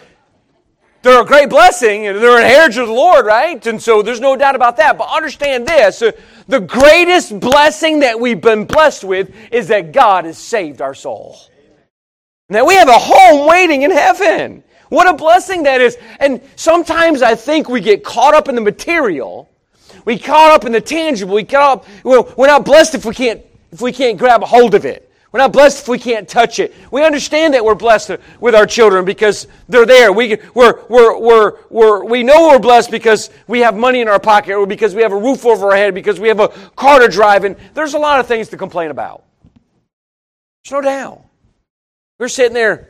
they're 1.04 1.22
a 1.22 1.26
great 1.26 1.50
blessing 1.50 2.08
and 2.08 2.18
they're 2.18 2.40
an 2.40 2.46
heritage 2.46 2.78
of 2.78 2.88
the 2.88 2.94
Lord, 2.94 3.26
right? 3.26 3.64
And 3.68 3.82
so 3.82 4.02
there's 4.02 4.22
no 4.22 4.36
doubt 4.36 4.56
about 4.56 4.78
that. 4.78 4.98
But 4.98 5.10
understand 5.10 5.68
this 5.68 6.02
uh, 6.02 6.12
the 6.48 6.62
greatest 6.62 7.40
blessing 7.40 8.00
that 8.00 8.20
we've 8.20 8.42
been 8.42 8.66
blessed 8.66 9.04
with 9.04 9.36
is 9.52 9.68
that 9.68 9.92
God 9.92 10.26
has 10.26 10.38
saved 10.38 10.82
our 10.82 10.94
soul. 10.94 11.38
And 12.50 12.56
that 12.56 12.66
we 12.66 12.76
have 12.76 12.88
a 12.88 12.98
home 12.98 13.48
waiting 13.48 13.84
in 13.84 13.92
heaven. 13.92 14.64
What 14.90 15.08
a 15.08 15.14
blessing 15.14 15.64
that 15.64 15.82
is. 15.82 15.98
And 16.20 16.42
sometimes 16.56 17.22
I 17.22 17.36
think 17.36 17.68
we 17.68 17.82
get 17.82 18.04
caught 18.04 18.34
up 18.34 18.48
in 18.48 18.56
the 18.56 18.62
material. 18.62 19.50
We 20.06 20.18
caught 20.18 20.52
up 20.52 20.66
in 20.66 20.72
the 20.72 20.82
tangible. 20.82 21.36
We 21.36 21.44
caught 21.44 21.80
up, 21.80 21.86
well, 22.04 22.34
we're 22.38 22.48
not 22.48 22.66
blessed 22.66 22.96
if 22.96 23.06
we 23.06 23.14
can't 23.14 23.42
if 23.72 23.82
we 23.82 23.92
can't 23.92 24.20
grab 24.20 24.44
a 24.44 24.46
hold 24.46 24.76
of 24.76 24.86
it. 24.86 25.03
We're 25.34 25.40
not 25.40 25.52
blessed 25.52 25.82
if 25.82 25.88
we 25.88 25.98
can't 25.98 26.30
touch 26.30 26.60
it. 26.60 26.76
We 26.92 27.04
understand 27.04 27.56
that 27.56 27.66
we're 27.66 27.74
blessed 27.74 28.12
with 28.40 28.54
our 28.54 28.68
children 28.68 29.04
because 29.04 29.48
they're 29.68 29.88
there. 29.88 30.14
We, 30.14 30.38
we're, 30.54 30.86
we're, 30.88 31.18
we're, 31.18 31.54
we're, 31.72 32.06
we 32.06 32.22
know 32.22 32.50
we're 32.50 32.60
blessed 32.60 32.92
because 32.92 33.32
we 33.48 33.62
have 33.62 33.76
money 33.76 34.02
in 34.02 34.08
our 34.08 34.20
pocket 34.20 34.54
or 34.54 34.68
because 34.68 34.94
we 34.94 35.02
have 35.02 35.12
a 35.12 35.18
roof 35.18 35.44
over 35.44 35.72
our 35.72 35.76
head, 35.76 35.96
because 35.96 36.20
we 36.20 36.28
have 36.28 36.40
a 36.40 36.50
car 36.76 37.00
to 37.00 37.08
drive. 37.08 37.46
And 37.46 37.56
there's 37.74 37.96
a 37.96 38.00
lot 38.00 38.20
of 38.20 38.28
things 38.28 38.50
to 38.50 38.58
complain 38.58 38.92
about. 38.92 39.24
No 40.70 40.82
doubt. 40.82 41.24
We're 42.20 42.28
sitting 42.28 42.54
there. 42.54 42.90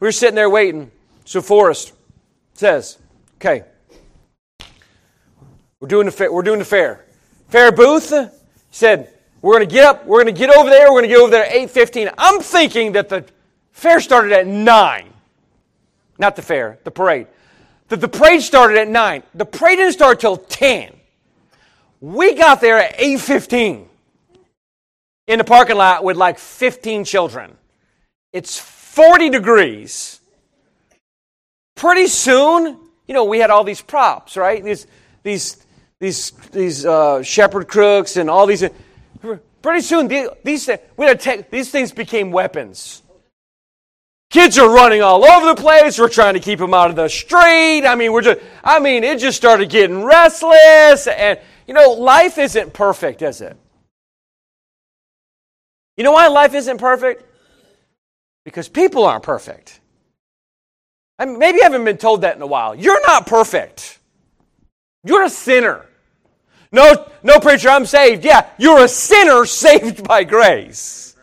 We're 0.00 0.12
sitting 0.12 0.34
there 0.34 0.48
waiting. 0.48 0.90
So 1.26 1.42
Forrest 1.42 1.92
says, 2.54 2.96
okay, 3.36 3.64
we're 5.78 5.88
doing 5.88 6.06
the, 6.06 6.12
fair, 6.12 6.32
we're 6.32 6.42
doing 6.42 6.58
the 6.58 6.64
fair. 6.64 7.04
Fair 7.48 7.70
booth 7.70 8.14
said, 8.70 9.11
we're 9.42 9.54
going 9.54 9.68
to 9.68 9.74
get 9.74 9.84
up. 9.84 10.06
We're 10.06 10.22
going 10.22 10.32
to 10.32 10.38
get 10.38 10.56
over 10.56 10.70
there. 10.70 10.84
We're 10.92 11.00
going 11.00 11.10
to 11.10 11.14
get 11.14 11.18
over 11.18 11.30
there 11.30 11.44
at 11.44 11.68
8.15. 11.68 12.14
I'm 12.16 12.40
thinking 12.40 12.92
that 12.92 13.08
the 13.08 13.24
fair 13.72 14.00
started 14.00 14.32
at 14.32 14.46
9. 14.46 15.12
Not 16.18 16.36
the 16.36 16.42
fair, 16.42 16.78
the 16.84 16.92
parade. 16.92 17.26
That 17.88 18.00
the 18.00 18.08
parade 18.08 18.42
started 18.42 18.78
at 18.78 18.88
9. 18.88 19.22
The 19.34 19.44
parade 19.44 19.78
didn't 19.78 19.94
start 19.94 20.20
till 20.20 20.36
10. 20.36 20.94
We 22.00 22.34
got 22.34 22.60
there 22.60 22.78
at 22.78 22.96
8.15 22.98 23.86
in 25.26 25.38
the 25.38 25.44
parking 25.44 25.76
lot 25.76 26.04
with 26.04 26.16
like 26.16 26.38
15 26.38 27.04
children. 27.04 27.56
It's 28.32 28.58
40 28.58 29.30
degrees. 29.30 30.20
Pretty 31.74 32.06
soon, 32.06 32.78
you 33.08 33.14
know, 33.14 33.24
we 33.24 33.40
had 33.40 33.50
all 33.50 33.64
these 33.64 33.80
props, 33.80 34.36
right? 34.36 34.62
These, 34.62 34.86
these, 35.24 35.64
these, 35.98 36.30
these 36.52 36.86
uh, 36.86 37.22
shepherd 37.22 37.66
crooks 37.66 38.16
and 38.16 38.30
all 38.30 38.46
these 38.46 38.64
Pretty 39.62 39.80
soon, 39.80 40.08
these, 40.42 40.68
uh, 40.68 40.76
we 40.96 41.14
take, 41.14 41.50
these 41.50 41.70
things 41.70 41.92
became 41.92 42.32
weapons. 42.32 43.02
Kids 44.30 44.58
are 44.58 44.68
running 44.68 45.02
all 45.02 45.24
over 45.24 45.46
the 45.46 45.54
place. 45.54 45.98
We're 45.98 46.08
trying 46.08 46.34
to 46.34 46.40
keep 46.40 46.58
them 46.58 46.74
out 46.74 46.90
of 46.90 46.96
the 46.96 47.08
street. 47.08 47.86
I 47.86 47.94
mean, 47.94 48.12
we're 48.12 48.22
just, 48.22 48.40
I 48.64 48.80
mean, 48.80 49.04
it 49.04 49.18
just 49.18 49.36
started 49.36 49.68
getting 49.68 50.02
restless. 50.04 51.06
And, 51.06 51.38
you 51.66 51.74
know, 51.74 51.92
life 51.92 52.38
isn't 52.38 52.72
perfect, 52.72 53.22
is 53.22 53.40
it? 53.40 53.56
You 55.96 56.04
know 56.04 56.12
why 56.12 56.28
life 56.28 56.54
isn't 56.54 56.78
perfect? 56.78 57.24
Because 58.44 58.68
people 58.68 59.04
aren't 59.04 59.22
perfect. 59.22 59.78
I 61.18 61.26
mean, 61.26 61.38
maybe 61.38 61.58
you 61.58 61.62
haven't 61.62 61.84
been 61.84 61.98
told 61.98 62.22
that 62.22 62.34
in 62.34 62.42
a 62.42 62.46
while. 62.46 62.74
You're 62.74 63.06
not 63.06 63.26
perfect. 63.26 63.98
You're 65.04 65.24
a 65.24 65.30
sinner. 65.30 65.86
No, 66.72 67.08
no 67.22 67.38
preacher, 67.38 67.68
I'm 67.68 67.86
saved. 67.86 68.24
Yeah, 68.24 68.48
you're 68.58 68.84
a 68.84 68.88
sinner 68.88 69.44
saved 69.46 70.06
by 70.06 70.24
grace. 70.24 71.14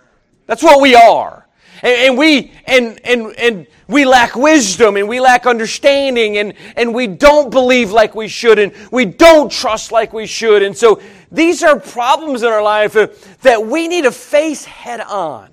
That's 0.46 0.64
what 0.64 0.82
we 0.82 0.96
are. 0.96 1.48
And, 1.82 1.94
and, 1.94 2.18
we 2.18 2.52
and, 2.66 3.00
and 3.06 3.34
and 3.38 3.68
we 3.90 4.06
lack 4.06 4.36
wisdom 4.36 4.98
and 4.98 5.10
we 5.10 5.20
lack 5.20 5.48
understanding 5.48 6.38
and, 6.38 6.54
and 6.76 6.94
we 6.94 7.08
don't 7.08 7.50
believe 7.50 7.92
like 7.92 8.14
we 8.14 8.28
should 8.28 8.60
and 8.60 8.72
we 8.92 9.04
don't 9.04 9.52
trust 9.52 9.92
like 9.92 10.14
we 10.14 10.28
should. 10.28 10.62
And 10.62 10.78
so 10.78 11.02
these 11.32 11.64
are 11.64 11.80
problems 11.80 12.44
in 12.44 12.50
our 12.50 12.62
life 12.62 12.94
that 13.42 13.66
we 13.66 13.88
need 13.88 14.04
to 14.04 14.12
face 14.12 14.64
head 14.64 15.02
on. 15.02 15.50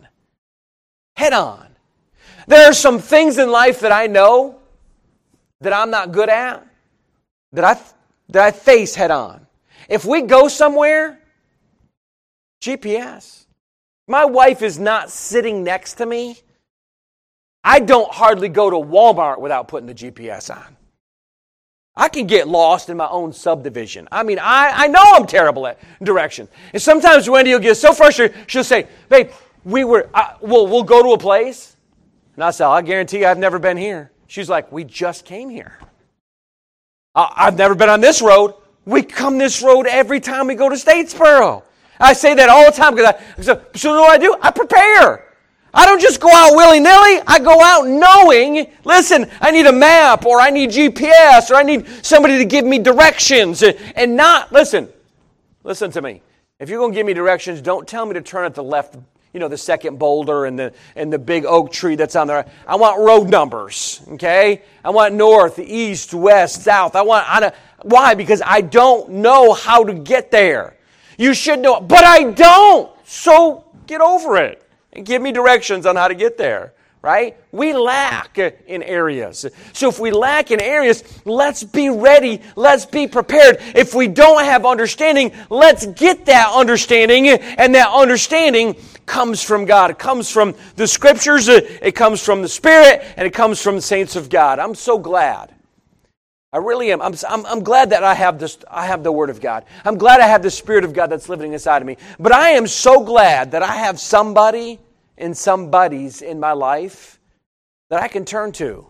Head 1.16 1.32
on. 1.32 1.66
There 2.46 2.68
are 2.68 2.74
some 2.74 2.98
things 2.98 3.38
in 3.38 3.50
life 3.50 3.80
that 3.80 3.92
I 3.92 4.06
know 4.06 4.58
that 5.62 5.72
I'm 5.72 5.90
not 5.90 6.12
good 6.12 6.28
at, 6.28 6.66
that 7.52 7.64
I, 7.64 7.80
that 8.28 8.42
I 8.42 8.50
face 8.50 8.94
head 8.94 9.10
on. 9.10 9.45
If 9.88 10.04
we 10.04 10.22
go 10.22 10.48
somewhere, 10.48 11.18
GPS. 12.60 13.46
My 14.08 14.24
wife 14.24 14.62
is 14.62 14.78
not 14.78 15.10
sitting 15.10 15.64
next 15.64 15.94
to 15.94 16.06
me. 16.06 16.38
I 17.62 17.80
don't 17.80 18.12
hardly 18.12 18.48
go 18.48 18.70
to 18.70 18.76
Walmart 18.76 19.40
without 19.40 19.68
putting 19.68 19.86
the 19.88 19.94
GPS 19.94 20.54
on. 20.54 20.76
I 21.96 22.08
can 22.08 22.26
get 22.26 22.46
lost 22.46 22.90
in 22.90 22.96
my 22.96 23.08
own 23.08 23.32
subdivision. 23.32 24.06
I 24.12 24.22
mean, 24.22 24.38
I, 24.38 24.70
I 24.74 24.86
know 24.86 25.02
I'm 25.02 25.26
terrible 25.26 25.66
at 25.66 25.80
direction. 26.02 26.46
And 26.72 26.80
sometimes 26.80 27.28
Wendy 27.28 27.52
will 27.52 27.58
get 27.58 27.76
so 27.76 27.92
frustrated, 27.92 28.36
she'll 28.46 28.64
say, 28.64 28.86
Babe, 29.08 29.30
we 29.64 29.82
were, 29.82 30.08
uh, 30.12 30.34
we'll, 30.40 30.66
we'll 30.66 30.82
go 30.82 31.02
to 31.02 31.12
a 31.12 31.18
place. 31.18 31.76
And 32.34 32.44
I 32.44 32.50
say, 32.50 32.64
I 32.64 32.82
guarantee 32.82 33.20
you 33.20 33.26
I've 33.26 33.38
never 33.38 33.58
been 33.58 33.78
here. 33.78 34.12
She's 34.26 34.48
like, 34.48 34.70
We 34.70 34.84
just 34.84 35.24
came 35.24 35.48
here. 35.48 35.78
Uh, 37.14 37.28
I've 37.34 37.56
never 37.56 37.74
been 37.74 37.88
on 37.88 38.00
this 38.00 38.20
road. 38.20 38.54
We 38.86 39.02
come 39.02 39.36
this 39.36 39.62
road 39.62 39.86
every 39.86 40.20
time 40.20 40.46
we 40.46 40.54
go 40.54 40.68
to 40.68 40.76
Statesboro. 40.76 41.64
I 41.98 42.12
say 42.12 42.34
that 42.34 42.48
all 42.48 42.64
the 42.64 42.76
time 42.76 42.94
because 42.94 43.14
I, 43.14 43.42
so, 43.42 43.62
so 43.74 44.00
what 44.00 44.20
do 44.20 44.26
I 44.26 44.30
do? 44.30 44.36
I 44.40 44.50
prepare. 44.50 45.26
I 45.74 45.84
don't 45.84 46.00
just 46.00 46.20
go 46.20 46.30
out 46.32 46.54
willy 46.54 46.80
nilly. 46.80 47.20
I 47.26 47.38
go 47.38 47.60
out 47.62 47.86
knowing, 47.86 48.72
listen, 48.84 49.30
I 49.40 49.50
need 49.50 49.66
a 49.66 49.72
map 49.72 50.24
or 50.24 50.40
I 50.40 50.48
need 50.48 50.70
GPS 50.70 51.50
or 51.50 51.56
I 51.56 51.62
need 51.64 51.86
somebody 52.02 52.38
to 52.38 52.44
give 52.46 52.64
me 52.64 52.78
directions 52.78 53.62
and 53.62 54.16
not, 54.16 54.52
listen, 54.52 54.88
listen 55.64 55.90
to 55.90 56.00
me. 56.00 56.22
If 56.58 56.70
you're 56.70 56.78
going 56.78 56.92
to 56.92 56.96
give 56.96 57.06
me 57.06 57.12
directions, 57.12 57.60
don't 57.60 57.86
tell 57.86 58.06
me 58.06 58.14
to 58.14 58.22
turn 58.22 58.46
at 58.46 58.54
the 58.54 58.64
left, 58.64 58.96
you 59.34 59.40
know, 59.40 59.48
the 59.48 59.58
second 59.58 59.98
boulder 59.98 60.46
and 60.46 60.58
the, 60.58 60.72
and 60.94 61.12
the 61.12 61.18
big 61.18 61.44
oak 61.44 61.70
tree 61.72 61.96
that's 61.96 62.16
on 62.16 62.28
there. 62.28 62.46
I 62.66 62.76
want 62.76 62.98
road 62.98 63.28
numbers, 63.28 64.00
okay? 64.12 64.62
I 64.82 64.88
want 64.88 65.14
north, 65.14 65.58
east, 65.58 66.14
west, 66.14 66.62
south. 66.62 66.96
I 66.96 67.02
want, 67.02 67.26
I, 67.28 67.52
why? 67.82 68.14
Because 68.14 68.42
I 68.44 68.60
don't 68.60 69.10
know 69.10 69.52
how 69.52 69.84
to 69.84 69.94
get 69.94 70.30
there. 70.30 70.76
You 71.18 71.34
should 71.34 71.60
know, 71.60 71.80
but 71.80 72.04
I 72.04 72.32
don't. 72.32 72.90
So 73.04 73.64
get 73.86 74.00
over 74.00 74.36
it 74.36 74.62
and 74.92 75.06
give 75.06 75.22
me 75.22 75.32
directions 75.32 75.86
on 75.86 75.96
how 75.96 76.08
to 76.08 76.14
get 76.14 76.36
there, 76.36 76.72
right? 77.00 77.36
We 77.52 77.72
lack 77.72 78.38
in 78.38 78.82
areas. 78.82 79.46
So 79.72 79.88
if 79.88 79.98
we 79.98 80.10
lack 80.10 80.50
in 80.50 80.60
areas, 80.60 81.04
let's 81.24 81.64
be 81.64 81.88
ready. 81.88 82.42
Let's 82.56 82.84
be 82.84 83.06
prepared. 83.06 83.58
If 83.74 83.94
we 83.94 84.08
don't 84.08 84.44
have 84.44 84.66
understanding, 84.66 85.32
let's 85.48 85.86
get 85.86 86.26
that 86.26 86.52
understanding, 86.54 87.28
and 87.28 87.74
that 87.74 87.88
understanding 87.88 88.76
comes 89.06 89.42
from 89.42 89.64
God. 89.64 89.90
It 89.90 89.98
comes 89.98 90.30
from 90.30 90.54
the 90.74 90.86
scriptures, 90.86 91.48
it 91.48 91.94
comes 91.94 92.22
from 92.22 92.42
the 92.42 92.48
Spirit, 92.48 93.04
and 93.16 93.26
it 93.26 93.32
comes 93.32 93.62
from 93.62 93.76
the 93.76 93.82
saints 93.82 94.16
of 94.16 94.28
God. 94.28 94.58
I'm 94.58 94.74
so 94.74 94.98
glad. 94.98 95.52
I 96.56 96.58
really 96.58 96.90
am. 96.90 97.02
I'm, 97.02 97.12
I'm, 97.28 97.44
I'm, 97.44 97.62
glad 97.62 97.90
that 97.90 98.02
I 98.02 98.14
have 98.14 98.38
this. 98.38 98.56
I 98.70 98.86
have 98.86 99.02
the 99.02 99.12
Word 99.12 99.28
of 99.28 99.42
God. 99.42 99.66
I'm 99.84 99.98
glad 99.98 100.20
I 100.22 100.26
have 100.26 100.40
the 100.40 100.50
Spirit 100.50 100.84
of 100.84 100.94
God 100.94 101.08
that's 101.08 101.28
living 101.28 101.52
inside 101.52 101.82
of 101.82 101.86
me. 101.86 101.98
But 102.18 102.32
I 102.32 102.52
am 102.52 102.66
so 102.66 103.04
glad 103.04 103.50
that 103.50 103.62
I 103.62 103.74
have 103.74 104.00
somebody 104.00 104.80
and 105.18 105.36
somebodies 105.36 106.22
in 106.22 106.40
my 106.40 106.52
life 106.52 107.20
that 107.90 108.02
I 108.02 108.08
can 108.08 108.24
turn 108.24 108.52
to, 108.52 108.86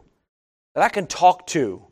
that 0.76 0.84
I 0.84 0.88
can 0.88 1.08
talk 1.08 1.48
to, 1.48 1.82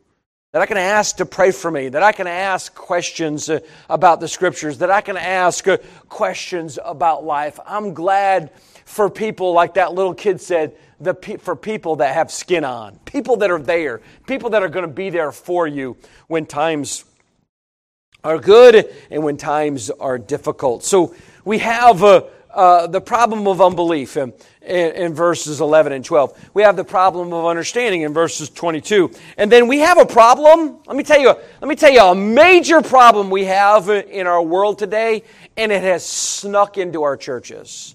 that 0.53 0.61
I 0.61 0.65
can 0.65 0.77
ask 0.77 1.17
to 1.17 1.25
pray 1.25 1.51
for 1.51 1.69
me, 1.69 1.89
that 1.89 2.03
I 2.03 2.13
can 2.13 2.27
ask 2.27 2.73
questions 2.73 3.49
uh, 3.49 3.59
about 3.89 4.21
the 4.21 4.29
scriptures, 4.29 4.77
that 4.77 4.91
I 4.91 5.01
can 5.01 5.17
ask 5.17 5.67
uh, 5.67 5.75
questions 6.07 6.79
about 6.85 7.25
life. 7.25 7.59
I'm 7.65 7.93
glad 7.93 8.51
for 8.85 9.09
people 9.09 9.51
like 9.51 9.73
that 9.73 9.93
little 9.93 10.13
kid 10.13 10.39
said, 10.39 10.75
the, 10.99 11.13
for 11.41 11.55
people 11.55 11.97
that 11.97 12.13
have 12.13 12.31
skin 12.31 12.63
on, 12.63 12.97
people 13.05 13.37
that 13.37 13.51
are 13.51 13.59
there, 13.59 14.01
people 14.27 14.51
that 14.51 14.63
are 14.63 14.69
going 14.69 14.85
to 14.85 14.91
be 14.91 15.09
there 15.09 15.31
for 15.31 15.67
you 15.67 15.97
when 16.27 16.45
times 16.45 17.03
are 18.23 18.39
good 18.39 18.93
and 19.11 19.23
when 19.23 19.37
times 19.37 19.89
are 19.89 20.17
difficult. 20.17 20.83
So 20.83 21.15
we 21.43 21.59
have 21.59 22.03
uh, 22.03 22.23
uh, 22.55 22.87
the 22.87 23.01
problem 23.01 23.47
of 23.47 23.59
unbelief 23.59 24.15
in, 24.15 24.31
in, 24.61 24.91
in, 24.93 25.13
verses 25.13 25.59
11 25.59 25.91
and 25.91 26.05
12. 26.05 26.51
We 26.53 26.63
have 26.63 26.77
the 26.77 26.85
problem 26.85 27.33
of 27.33 27.45
understanding 27.45 28.01
in 28.01 28.13
verses 28.13 28.49
22. 28.49 29.11
And 29.37 29.51
then 29.51 29.67
we 29.67 29.79
have 29.79 29.97
a 29.97 30.05
problem. 30.05 30.77
Let 30.87 30.95
me 30.95 31.03
tell 31.03 31.19
you, 31.19 31.27
let 31.27 31.67
me 31.67 31.75
tell 31.75 31.91
you 31.91 32.01
a 32.01 32.15
major 32.15 32.81
problem 32.81 33.29
we 33.29 33.43
have 33.43 33.89
in 33.89 34.25
our 34.25 34.41
world 34.41 34.79
today, 34.79 35.23
and 35.57 35.71
it 35.71 35.83
has 35.83 36.05
snuck 36.05 36.77
into 36.77 37.03
our 37.03 37.17
churches. 37.17 37.94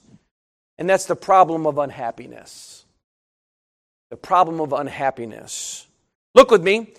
And 0.81 0.89
that's 0.89 1.05
the 1.05 1.15
problem 1.15 1.67
of 1.67 1.77
unhappiness. 1.77 2.87
The 4.09 4.17
problem 4.17 4.63
of 4.63 4.73
unhappiness. 4.73 5.87
Look 6.35 6.51
with 6.51 6.65
me, 6.65 6.95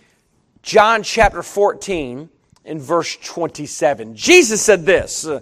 John 0.62 1.02
chapter 1.02 1.42
14 1.42 2.30
in 2.64 2.80
verse 2.80 3.18
27. 3.18 4.16
Jesus 4.16 4.62
said 4.62 4.86
this 4.86 5.26
uh, 5.26 5.40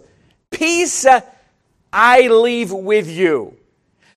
Peace 0.51 1.05
uh, 1.05 1.19
I 1.91 2.29
leave 2.29 2.71
with 2.71 3.09
you. 3.09 3.57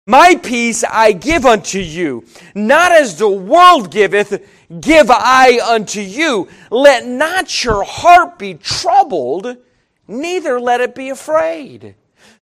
My 0.06 0.34
peace 0.34 0.84
I 0.84 1.12
give 1.12 1.46
unto 1.46 1.78
you. 1.78 2.26
Not 2.54 2.92
as 2.92 3.16
the 3.16 3.28
world 3.28 3.90
giveth, 3.90 4.46
give 4.80 5.06
I 5.08 5.60
unto 5.66 6.00
you. 6.00 6.48
Let 6.70 7.06
not 7.06 7.64
your 7.64 7.84
heart 7.84 8.38
be 8.38 8.54
troubled, 8.54 9.56
neither 10.06 10.60
let 10.60 10.82
it 10.82 10.94
be 10.94 11.08
afraid. 11.08 11.94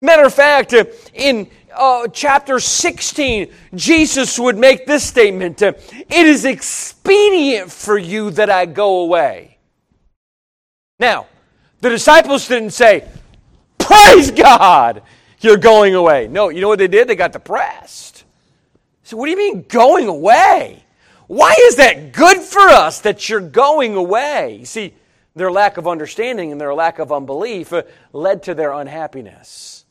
Matter 0.02 0.24
of 0.26 0.34
fact, 0.34 0.74
in 1.14 1.50
uh, 1.74 2.08
chapter 2.08 2.60
16, 2.60 3.52
Jesus 3.76 4.38
would 4.40 4.58
make 4.58 4.86
this 4.86 5.04
statement 5.04 5.62
It 5.62 5.78
is 6.10 6.46
expedient 6.46 7.72
for 7.72 7.98
you 7.98 8.32
that 8.32 8.50
I 8.50 8.66
go 8.66 9.02
away. 9.02 9.58
Now, 11.00 11.28
the 11.82 11.90
disciples 11.90 12.48
didn't 12.48 12.72
say, 12.72 13.08
Praise 13.78 14.32
God! 14.32 15.04
You're 15.40 15.58
going 15.58 15.94
away. 15.94 16.28
No, 16.28 16.50
you 16.50 16.62
know 16.62 16.68
what 16.68 16.80
they 16.80 16.88
did? 16.88 17.08
They 17.08 17.16
got 17.16 17.32
depressed. 17.32 18.24
So, 19.04 19.16
what 19.16 19.26
do 19.26 19.32
you 19.32 19.38
mean 19.38 19.66
going 19.70 20.08
away? 20.08 20.84
Why 21.28 21.56
is 21.60 21.76
that 21.76 22.12
good 22.12 22.40
for 22.40 22.62
us 22.62 23.02
that 23.02 23.30
you're 23.30 23.40
going 23.40 23.96
away? 23.96 24.64
see, 24.64 24.94
their 25.38 25.52
lack 25.52 25.78
of 25.78 25.88
understanding 25.88 26.52
and 26.52 26.60
their 26.60 26.74
lack 26.74 27.00
of 27.00 27.12
unbelief 27.12 27.72
uh, 27.72 27.84
led 28.14 28.44
to 28.44 28.54
their 28.54 28.74
unhappiness. 28.74 29.86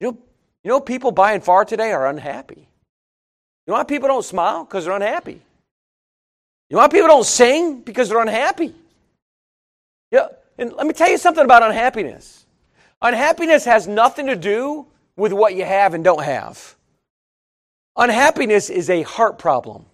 You 0.00 0.08
know, 0.08 0.18
you 0.62 0.68
know, 0.70 0.80
people 0.80 1.12
by 1.12 1.32
and 1.32 1.44
far 1.44 1.64
today 1.64 1.92
are 1.92 2.06
unhappy. 2.06 2.68
You 3.66 3.72
know 3.72 3.74
why 3.74 3.84
people 3.84 4.08
don't 4.08 4.24
smile? 4.24 4.64
Because 4.64 4.84
they're 4.84 4.94
unhappy. 4.94 5.40
You 6.70 6.76
know 6.76 6.78
why 6.78 6.88
people 6.88 7.08
don't 7.08 7.26
sing? 7.26 7.80
Because 7.80 8.08
they're 8.08 8.20
unhappy. 8.20 8.74
Yeah, 10.10 10.28
and 10.58 10.72
let 10.72 10.86
me 10.86 10.92
tell 10.92 11.10
you 11.10 11.18
something 11.18 11.44
about 11.44 11.62
unhappiness. 11.62 12.46
Unhappiness 13.02 13.64
has 13.64 13.86
nothing 13.86 14.26
to 14.26 14.36
do 14.36 14.86
with 15.16 15.32
what 15.32 15.54
you 15.54 15.64
have 15.64 15.94
and 15.94 16.02
don't 16.02 16.22
have. 16.22 16.76
Unhappiness 17.96 18.70
is 18.70 18.90
a 18.90 19.02
heart 19.02 19.38
problem. 19.38 19.84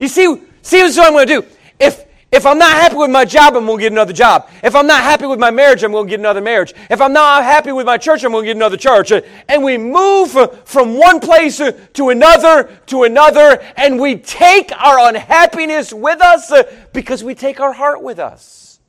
You 0.00 0.08
see, 0.08 0.42
see 0.62 0.82
what 0.82 0.98
I'm 0.98 1.12
going 1.12 1.26
to 1.26 1.40
do? 1.40 1.46
If, 1.78 2.04
if 2.36 2.44
I'm 2.44 2.58
not 2.58 2.72
happy 2.72 2.96
with 2.96 3.10
my 3.10 3.24
job, 3.24 3.56
I'm 3.56 3.64
going 3.64 3.78
to 3.78 3.82
get 3.82 3.92
another 3.92 4.12
job. 4.12 4.50
If 4.62 4.76
I'm 4.76 4.86
not 4.86 5.02
happy 5.02 5.24
with 5.24 5.38
my 5.38 5.50
marriage, 5.50 5.82
I'm 5.82 5.90
going 5.90 6.06
to 6.06 6.10
get 6.10 6.20
another 6.20 6.42
marriage. 6.42 6.74
If 6.90 7.00
I'm 7.00 7.14
not 7.14 7.42
happy 7.42 7.72
with 7.72 7.86
my 7.86 7.96
church, 7.96 8.24
I'm 8.24 8.32
going 8.32 8.44
to 8.44 8.48
get 8.48 8.56
another 8.56 8.76
church. 8.76 9.10
And 9.48 9.64
we 9.64 9.78
move 9.78 10.36
from 10.66 10.98
one 10.98 11.18
place 11.18 11.56
to 11.56 12.08
another 12.10 12.78
to 12.86 13.04
another, 13.04 13.62
and 13.76 13.98
we 13.98 14.16
take 14.16 14.70
our 14.72 15.08
unhappiness 15.08 15.94
with 15.94 16.20
us 16.20 16.52
because 16.92 17.24
we 17.24 17.34
take 17.34 17.58
our 17.58 17.72
heart 17.72 18.02
with 18.02 18.18
us. 18.18 18.80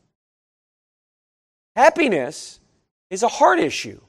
Happiness 1.75 2.60
is 3.10 3.23
a 3.23 3.27
heart 3.29 3.60
issue. 3.60 4.01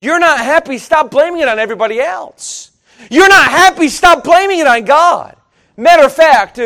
You're 0.00 0.18
not 0.18 0.38
happy, 0.38 0.78
stop 0.78 1.10
blaming 1.10 1.42
it 1.42 1.48
on 1.48 1.58
everybody 1.58 2.00
else. 2.00 2.70
You're 3.10 3.28
not 3.28 3.50
happy, 3.50 3.88
stop 3.88 4.24
blaming 4.24 4.60
it 4.60 4.66
on 4.66 4.84
God. 4.84 5.36
Matter 5.76 6.04
of 6.04 6.12
fact, 6.14 6.58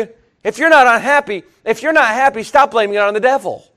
if 0.47 0.57
you're 0.57 0.69
not 0.69 0.87
unhappy, 0.87 1.43
if 1.65 1.83
you're 1.83 1.91
not 1.91 2.07
happy, 2.07 2.41
stop 2.41 2.71
blaming 2.71 2.95
it 2.95 2.99
on 2.99 3.13
the 3.13 3.19
devil. 3.19 3.69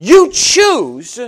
You 0.00 0.32
choose 0.32 1.20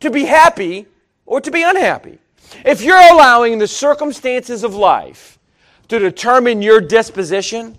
to 0.00 0.10
be 0.10 0.24
happy 0.24 0.86
or 1.26 1.40
to 1.40 1.50
be 1.52 1.62
unhappy. 1.62 2.18
If 2.64 2.82
you're 2.82 2.96
allowing 2.96 3.60
the 3.60 3.68
circumstances 3.68 4.64
of 4.64 4.74
life 4.74 5.38
to 5.86 6.00
determine 6.00 6.60
your 6.60 6.80
disposition, 6.80 7.78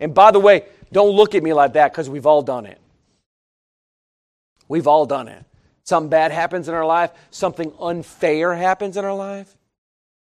and 0.00 0.12
by 0.12 0.32
the 0.32 0.40
way, 0.40 0.64
don't 0.90 1.14
look 1.14 1.36
at 1.36 1.44
me 1.44 1.52
like 1.52 1.74
that 1.74 1.92
because 1.92 2.10
we've 2.10 2.26
all 2.26 2.42
done 2.42 2.66
it. 2.66 2.80
We've 4.66 4.88
all 4.88 5.06
done 5.06 5.28
it. 5.28 5.44
Something 5.84 6.10
bad 6.10 6.32
happens 6.32 6.68
in 6.68 6.74
our 6.74 6.84
life, 6.84 7.12
something 7.30 7.72
unfair 7.80 8.56
happens 8.56 8.96
in 8.96 9.04
our 9.04 9.14
life. 9.14 9.54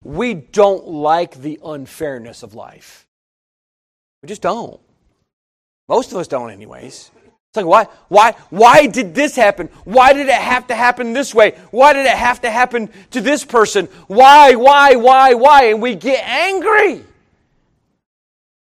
We 0.03 0.33
don't 0.33 0.88
like 0.88 1.41
the 1.41 1.60
unfairness 1.63 2.43
of 2.43 2.53
life. 2.53 3.07
We 4.21 4.27
just 4.27 4.41
don't. 4.41 4.79
Most 5.88 6.12
of 6.12 6.17
us 6.17 6.27
don't, 6.27 6.51
anyways. 6.51 7.12
It's 7.25 7.55
like, 7.55 7.65
why, 7.65 7.88
why, 8.10 8.31
why 8.49 8.88
did 8.88 9.15
this 9.15 9.36
happen? 9.36 9.69
Why 9.86 10.13
did 10.13 10.27
it 10.27 10.33
have 10.33 10.67
to 10.67 10.75
happen 10.75 11.13
this 11.13 11.33
way? 11.33 11.51
Why 11.71 11.93
did 11.93 12.05
it 12.05 12.17
have 12.17 12.41
to 12.41 12.51
happen 12.51 12.89
to 13.12 13.21
this 13.21 13.45
person? 13.45 13.86
Why, 14.07 14.55
why, 14.55 14.95
why, 14.95 15.33
why? 15.33 15.65
And 15.65 15.81
we 15.81 15.95
get 15.95 16.23
angry. 16.27 17.03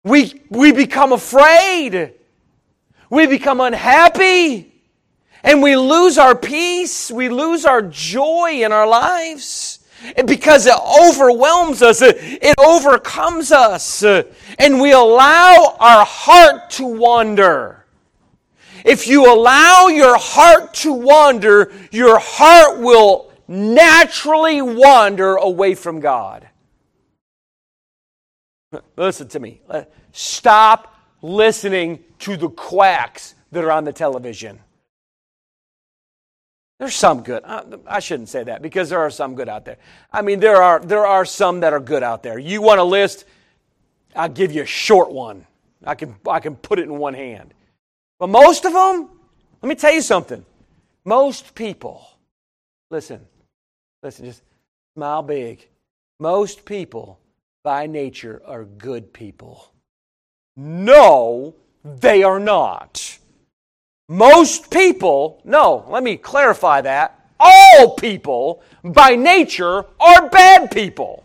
We, 0.04 0.40
we 0.50 0.70
become 0.70 1.12
afraid. 1.12 2.12
We 3.10 3.26
become 3.26 3.60
unhappy. 3.60 4.72
And 5.42 5.62
we 5.62 5.76
lose 5.76 6.16
our 6.16 6.36
peace. 6.36 7.10
We 7.10 7.28
lose 7.28 7.64
our 7.64 7.82
joy 7.82 8.62
in 8.64 8.70
our 8.70 8.86
lives. 8.86 9.75
Because 10.26 10.66
it 10.66 10.74
overwhelms 10.74 11.82
us, 11.82 12.00
it 12.02 12.54
overcomes 12.58 13.50
us. 13.52 14.02
And 14.02 14.80
we 14.80 14.92
allow 14.92 15.76
our 15.80 16.04
heart 16.04 16.70
to 16.72 16.86
wander. 16.86 17.84
If 18.84 19.08
you 19.08 19.32
allow 19.32 19.88
your 19.88 20.16
heart 20.16 20.74
to 20.74 20.92
wander, 20.92 21.72
your 21.90 22.18
heart 22.20 22.78
will 22.78 23.32
naturally 23.48 24.62
wander 24.62 25.36
away 25.36 25.74
from 25.74 26.00
God. 26.00 26.48
Listen 28.96 29.28
to 29.28 29.40
me. 29.40 29.60
Stop 30.12 30.94
listening 31.22 32.04
to 32.20 32.36
the 32.36 32.48
quacks 32.48 33.34
that 33.50 33.64
are 33.64 33.72
on 33.72 33.84
the 33.84 33.92
television. 33.92 34.60
There's 36.78 36.94
some 36.94 37.22
good. 37.22 37.42
Uh, 37.44 37.78
I 37.86 38.00
shouldn't 38.00 38.28
say 38.28 38.44
that 38.44 38.60
because 38.60 38.90
there 38.90 39.00
are 39.00 39.10
some 39.10 39.34
good 39.34 39.48
out 39.48 39.64
there. 39.64 39.78
I 40.12 40.22
mean, 40.22 40.40
there 40.40 40.62
are, 40.62 40.78
there 40.78 41.06
are 41.06 41.24
some 41.24 41.60
that 41.60 41.72
are 41.72 41.80
good 41.80 42.02
out 42.02 42.22
there. 42.22 42.38
You 42.38 42.60
want 42.60 42.80
a 42.80 42.84
list? 42.84 43.24
I'll 44.14 44.28
give 44.28 44.52
you 44.52 44.62
a 44.62 44.66
short 44.66 45.10
one. 45.10 45.46
I 45.84 45.94
can, 45.94 46.16
I 46.28 46.40
can 46.40 46.56
put 46.56 46.78
it 46.78 46.82
in 46.82 46.98
one 46.98 47.14
hand. 47.14 47.54
But 48.18 48.28
most 48.28 48.64
of 48.64 48.72
them, 48.72 49.08
let 49.62 49.68
me 49.68 49.74
tell 49.74 49.92
you 49.92 50.02
something. 50.02 50.44
Most 51.04 51.54
people, 51.54 52.06
listen, 52.90 53.20
listen, 54.02 54.24
just 54.24 54.42
smile 54.94 55.22
big. 55.22 55.66
Most 56.18 56.64
people 56.64 57.20
by 57.62 57.86
nature 57.86 58.42
are 58.44 58.64
good 58.64 59.12
people. 59.12 59.70
No, 60.56 61.54
they 61.84 62.22
are 62.22 62.40
not. 62.40 63.18
Most 64.08 64.70
people, 64.70 65.40
no, 65.44 65.84
let 65.88 66.02
me 66.02 66.16
clarify 66.16 66.80
that. 66.82 67.28
All 67.38 67.94
people 67.94 68.62
by 68.84 69.16
nature 69.16 69.84
are 70.00 70.28
bad 70.30 70.70
people 70.70 71.24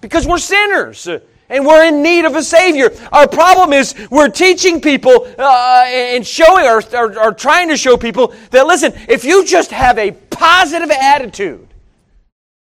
because 0.00 0.26
we're 0.26 0.38
sinners 0.38 1.08
And 1.48 1.64
we're 1.64 1.84
in 1.84 2.02
need 2.02 2.24
of 2.24 2.34
a 2.34 2.42
Savior. 2.42 2.90
Our 3.12 3.28
problem 3.28 3.72
is 3.72 3.94
we're 4.10 4.28
teaching 4.28 4.80
people 4.80 5.28
uh, 5.38 5.84
and 5.86 6.26
showing 6.26 6.66
or, 6.66 6.82
or, 6.92 7.18
or 7.20 7.32
trying 7.32 7.68
to 7.68 7.76
show 7.76 7.96
people 7.96 8.34
that, 8.50 8.66
listen, 8.66 8.92
if 9.08 9.24
you 9.24 9.44
just 9.44 9.70
have 9.70 9.96
a 9.98 10.10
positive 10.10 10.90
attitude, 10.90 11.68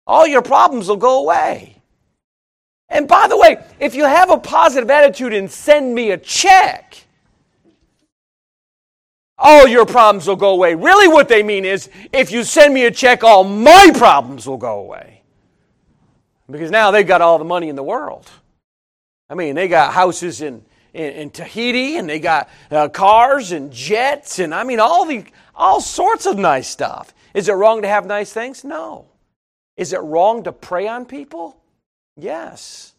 all 0.07 0.27
your 0.27 0.43
problems 0.43 0.89
will 0.89 0.97
go 0.97 1.23
away. 1.23 1.77
And 2.89 3.07
by 3.07 3.29
the 3.29 3.37
way, 3.37 3.63
if 3.79 3.95
you 3.95 4.05
have 4.05 4.31
a 4.31 4.39
positive 4.39 4.91
attitude 4.91 5.33
and 5.33 5.51
send 5.51 5.95
me 5.95 6.11
a 6.11 6.19
check, 6.19 7.02
all 9.43 9.67
your 9.67 9.85
problems 9.85 10.29
will 10.29 10.37
go 10.37 10.51
away. 10.51 10.75
Really, 10.77 11.09
what 11.09 11.29
they 11.29 11.43
mean 11.43 11.65
is 11.65 11.91
if 12.13 12.31
you 12.31 12.45
send 12.45 12.73
me 12.73 12.85
a 12.85 12.91
check, 12.93 13.25
all 13.25 13.43
my 13.43 13.91
problems 13.93 14.47
will 14.47 14.57
go 14.57 14.79
away. 14.79 15.23
Because 16.49 16.71
now 16.71 16.93
they've 16.93 17.07
got 17.07 17.21
all 17.21 17.39
the 17.39 17.45
money 17.45 17.69
in 17.69 17.75
the 17.75 17.83
world. 17.83 18.31
I 19.29 19.35
mean, 19.35 19.57
they 19.57 19.67
got 19.67 19.93
houses 19.93 20.43
in, 20.43 20.65
in, 20.95 21.13
in 21.13 21.31
Tahiti 21.31 21.97
and 21.97 22.09
they 22.09 22.21
got 22.21 22.49
uh, 22.71 22.89
cars 22.89 23.51
and 23.51 23.73
jets 23.73 24.39
and 24.39 24.55
I 24.55 24.63
mean, 24.63 24.79
all, 24.79 25.07
the, 25.07 25.25
all 25.57 25.81
sorts 25.81 26.25
of 26.25 26.39
nice 26.39 26.69
stuff. 26.69 27.13
Is 27.35 27.49
it 27.49 27.55
wrong 27.55 27.83
to 27.83 27.89
have 27.89 28.07
nice 28.07 28.33
things? 28.33 28.63
No. 28.63 29.07
Is 29.77 29.93
it 29.93 30.01
wrong 30.01 30.45
to 30.45 30.53
prey 30.53 30.87
on 30.87 31.05
people? 31.05 31.57
Yes. 32.17 32.93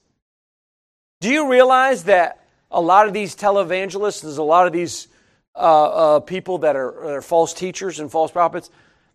Do 1.21 1.29
you 1.29 1.49
realize 1.49 2.03
that 2.05 2.43
a 2.69 2.81
lot 2.81 3.07
of 3.07 3.13
these 3.13 3.33
televangelists, 3.33 4.23
there's 4.23 4.39
a 4.39 4.43
lot 4.43 4.67
of 4.67 4.73
these 4.73 5.07
uh, 5.55 6.15
uh, 6.15 6.19
people 6.19 6.59
that 6.59 6.75
are, 6.75 7.15
are 7.15 7.21
false 7.21 7.53
teachers 7.53 7.99
and 7.99 8.11
false 8.11 8.31
prophets, 8.31 8.69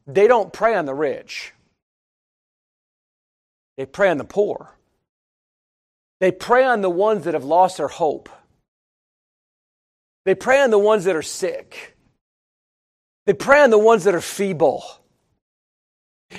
they 0.06 0.26
don't 0.26 0.52
prey 0.52 0.74
on 0.74 0.86
the 0.86 0.94
rich. 0.94 1.52
They 3.76 3.86
prey 3.86 4.10
on 4.10 4.18
the 4.18 4.24
poor. 4.24 4.74
They 6.20 6.32
prey 6.32 6.64
on 6.64 6.80
the 6.80 6.90
ones 6.90 7.24
that 7.24 7.34
have 7.34 7.44
lost 7.44 7.76
their 7.76 7.88
hope. 7.88 8.28
They 10.24 10.34
prey 10.34 10.60
on 10.60 10.70
the 10.70 10.78
ones 10.78 11.04
that 11.04 11.14
are 11.14 11.22
sick. 11.22 11.96
They 13.26 13.32
prey 13.32 13.62
on 13.62 13.70
the 13.70 13.78
ones 13.78 14.04
that 14.04 14.14
are 14.14 14.20
feeble. 14.20 14.84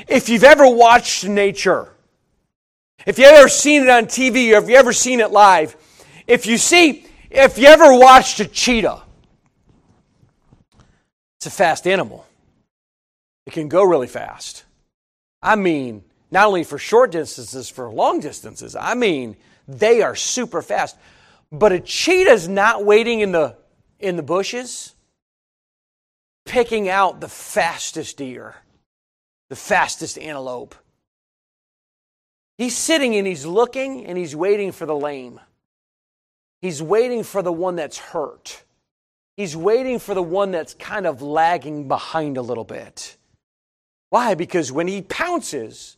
If 0.07 0.29
you've 0.29 0.43
ever 0.43 0.67
watched 0.67 1.23
nature, 1.25 1.93
if 3.05 3.17
you've 3.17 3.29
ever 3.29 3.47
seen 3.47 3.83
it 3.83 3.89
on 3.89 4.05
TV 4.05 4.53
or 4.53 4.57
if 4.57 4.67
you've 4.67 4.77
ever 4.77 4.93
seen 4.93 5.19
it 5.19 5.31
live, 5.31 5.75
if 6.27 6.45
you 6.45 6.57
see, 6.57 7.05
if 7.29 7.57
you 7.57 7.67
ever 7.67 7.93
watched 7.97 8.39
a 8.39 8.45
cheetah, 8.45 9.03
it's 11.39 11.45
a 11.45 11.51
fast 11.51 11.87
animal. 11.87 12.25
It 13.45 13.53
can 13.53 13.69
go 13.69 13.83
really 13.83 14.07
fast. 14.07 14.65
I 15.41 15.55
mean, 15.55 16.03
not 16.31 16.47
only 16.47 16.65
for 16.65 16.77
short 16.77 17.11
distances, 17.11 17.69
for 17.69 17.89
long 17.89 18.19
distances. 18.19 18.75
I 18.75 18.93
mean, 18.93 19.37
they 19.65 20.01
are 20.01 20.15
super 20.15 20.61
fast. 20.61 20.97
But 21.49 21.71
a 21.71 21.79
cheetah's 21.79 22.49
not 22.49 22.83
waiting 22.83 23.21
in 23.21 23.31
the 23.31 23.55
in 23.99 24.17
the 24.17 24.23
bushes 24.23 24.95
picking 26.45 26.89
out 26.89 27.21
the 27.21 27.27
fastest 27.29 28.17
deer, 28.17 28.55
the 29.49 29.55
fastest 29.55 30.17
antelope. 30.17 30.75
He's 32.57 32.75
sitting 32.75 33.15
and 33.15 33.25
he's 33.25 33.45
looking 33.45 34.05
and 34.05 34.17
he's 34.17 34.35
waiting 34.35 34.73
for 34.73 34.85
the 34.85 34.95
lame. 34.95 35.39
He's 36.61 36.83
waiting 36.83 37.23
for 37.23 37.41
the 37.41 37.53
one 37.53 37.77
that's 37.77 37.97
hurt. 37.97 38.63
He's 39.39 39.55
waiting 39.55 39.99
for 39.99 40.13
the 40.13 40.21
one 40.21 40.51
that's 40.51 40.73
kind 40.73 41.07
of 41.07 41.21
lagging 41.21 41.87
behind 41.87 42.35
a 42.35 42.41
little 42.41 42.65
bit. 42.65 43.15
Why? 44.09 44.33
Because 44.35 44.69
when 44.69 44.85
he 44.85 45.01
pounces, 45.01 45.95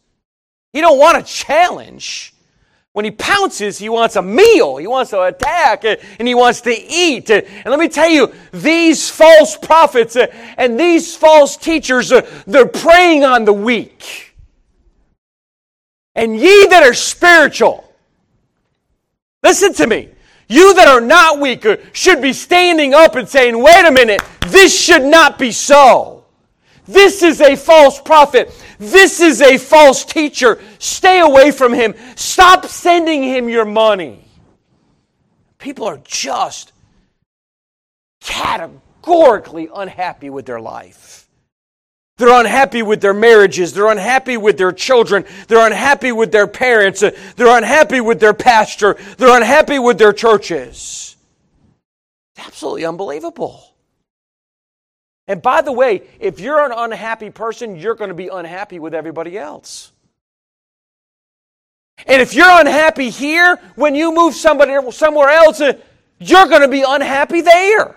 he 0.71 0.80
don't 0.80 0.99
want 0.99 1.17
a 1.17 1.23
challenge. 1.23 2.36
When 2.93 3.04
he 3.04 3.10
pounces, 3.10 3.80
he 3.80 3.89
wants 3.89 4.15
a 4.15 4.21
meal. 4.21 4.77
He 4.77 4.86
wants 4.86 5.10
to 5.10 5.23
attack 5.23 5.86
eh, 5.86 5.95
and 6.19 6.27
he 6.27 6.36
wants 6.36 6.62
to 6.62 6.69
eat. 6.71 7.32
Eh, 7.32 7.41
and 7.47 7.65
let 7.65 7.80
me 7.80 7.88
tell 7.88 8.08
you, 8.08 8.32
these 8.51 9.10
false 9.10 9.58
prophets 9.58 10.15
eh, 10.15 10.27
and 10.60 10.80
these 10.80 11.15
false 11.15 11.58
teachers, 11.58 12.13
they're 12.45 12.67
preying 12.67 13.23
on 13.23 13.45
the 13.45 13.54
weak. 13.54 14.36
And 16.13 16.39
ye 16.39 16.67
that 16.67 16.84
are 16.84 16.93
spiritual, 16.93 17.91
listen 19.41 19.73
to 19.73 19.88
me. 19.88 20.11
You 20.51 20.73
that 20.73 20.89
are 20.89 20.99
not 20.99 21.39
weaker 21.39 21.77
should 21.93 22.21
be 22.21 22.33
standing 22.33 22.93
up 22.93 23.15
and 23.15 23.25
saying, 23.25 23.57
wait 23.63 23.85
a 23.85 23.91
minute, 23.91 24.21
this 24.47 24.77
should 24.77 25.01
not 25.01 25.39
be 25.39 25.53
so. 25.53 26.25
This 26.85 27.23
is 27.23 27.39
a 27.39 27.55
false 27.55 28.01
prophet. 28.01 28.51
This 28.77 29.21
is 29.21 29.39
a 29.39 29.57
false 29.57 30.03
teacher. 30.03 30.59
Stay 30.77 31.21
away 31.21 31.51
from 31.51 31.73
him. 31.73 31.95
Stop 32.17 32.65
sending 32.65 33.23
him 33.23 33.47
your 33.47 33.63
money. 33.63 34.25
People 35.57 35.85
are 35.85 36.01
just 36.03 36.73
categorically 38.19 39.69
unhappy 39.73 40.29
with 40.29 40.45
their 40.45 40.59
life. 40.59 41.29
They're 42.21 42.39
unhappy 42.39 42.84
with 42.84 43.01
their 43.01 43.15
marriages. 43.15 43.73
They're 43.73 43.89
unhappy 43.89 44.38
with 44.38 44.55
their 44.55 44.71
children. 44.71 45.25
They're 45.47 45.65
unhappy 45.65 46.12
with 46.12 46.31
their 46.31 46.45
parents. 46.45 46.99
They're 46.99 47.57
unhappy 47.57 47.99
with 47.99 48.19
their 48.19 48.36
pastor. 48.36 48.95
They're 49.17 49.36
unhappy 49.36 49.79
with 49.79 49.97
their 49.97 50.13
churches. 50.13 51.15
It's 52.36 52.45
absolutely 52.45 52.86
unbelievable. 52.86 53.73
And 55.27 55.41
by 55.41 55.63
the 55.63 55.71
way, 55.71 56.03
if 56.19 56.39
you're 56.39 56.63
an 56.63 56.71
unhappy 56.71 57.31
person, 57.31 57.75
you're 57.75 57.95
going 57.95 58.10
to 58.10 58.13
be 58.13 58.27
unhappy 58.27 58.77
with 58.77 58.93
everybody 58.93 59.36
else. 59.36 59.91
And 62.05 62.21
if 62.21 62.36
you're 62.36 62.45
unhappy 62.47 63.10
here, 63.10 63.55
when 63.73 63.95
you 63.95 64.13
move 64.13 64.36
somebody 64.36 64.75
somewhere 64.91 65.29
else, 65.29 65.60
you're 66.19 66.47
going 66.47 66.62
to 66.62 66.67
be 66.67 66.84
unhappy 66.88 67.41
there. 67.41 67.95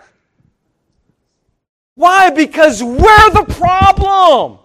Why? 1.94 2.30
Because 2.30 2.83
we're 2.83 3.30
the 3.30 3.46
problem. 3.48 4.59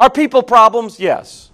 Are 0.00 0.10
people 0.10 0.42
problems? 0.42 0.98
Yes. 0.98 1.50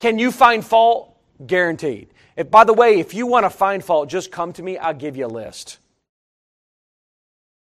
Can 0.00 0.18
you 0.18 0.30
find 0.30 0.64
fault? 0.64 1.16
Guaranteed. 1.46 2.08
If, 2.36 2.50
by 2.50 2.64
the 2.64 2.72
way, 2.72 2.98
if 3.00 3.14
you 3.14 3.26
want 3.26 3.44
to 3.44 3.50
find 3.50 3.84
fault, 3.84 4.08
just 4.08 4.30
come 4.30 4.52
to 4.54 4.62
me. 4.62 4.76
I'll 4.76 4.94
give 4.94 5.16
you 5.16 5.26
a 5.26 5.28
list. 5.28 5.78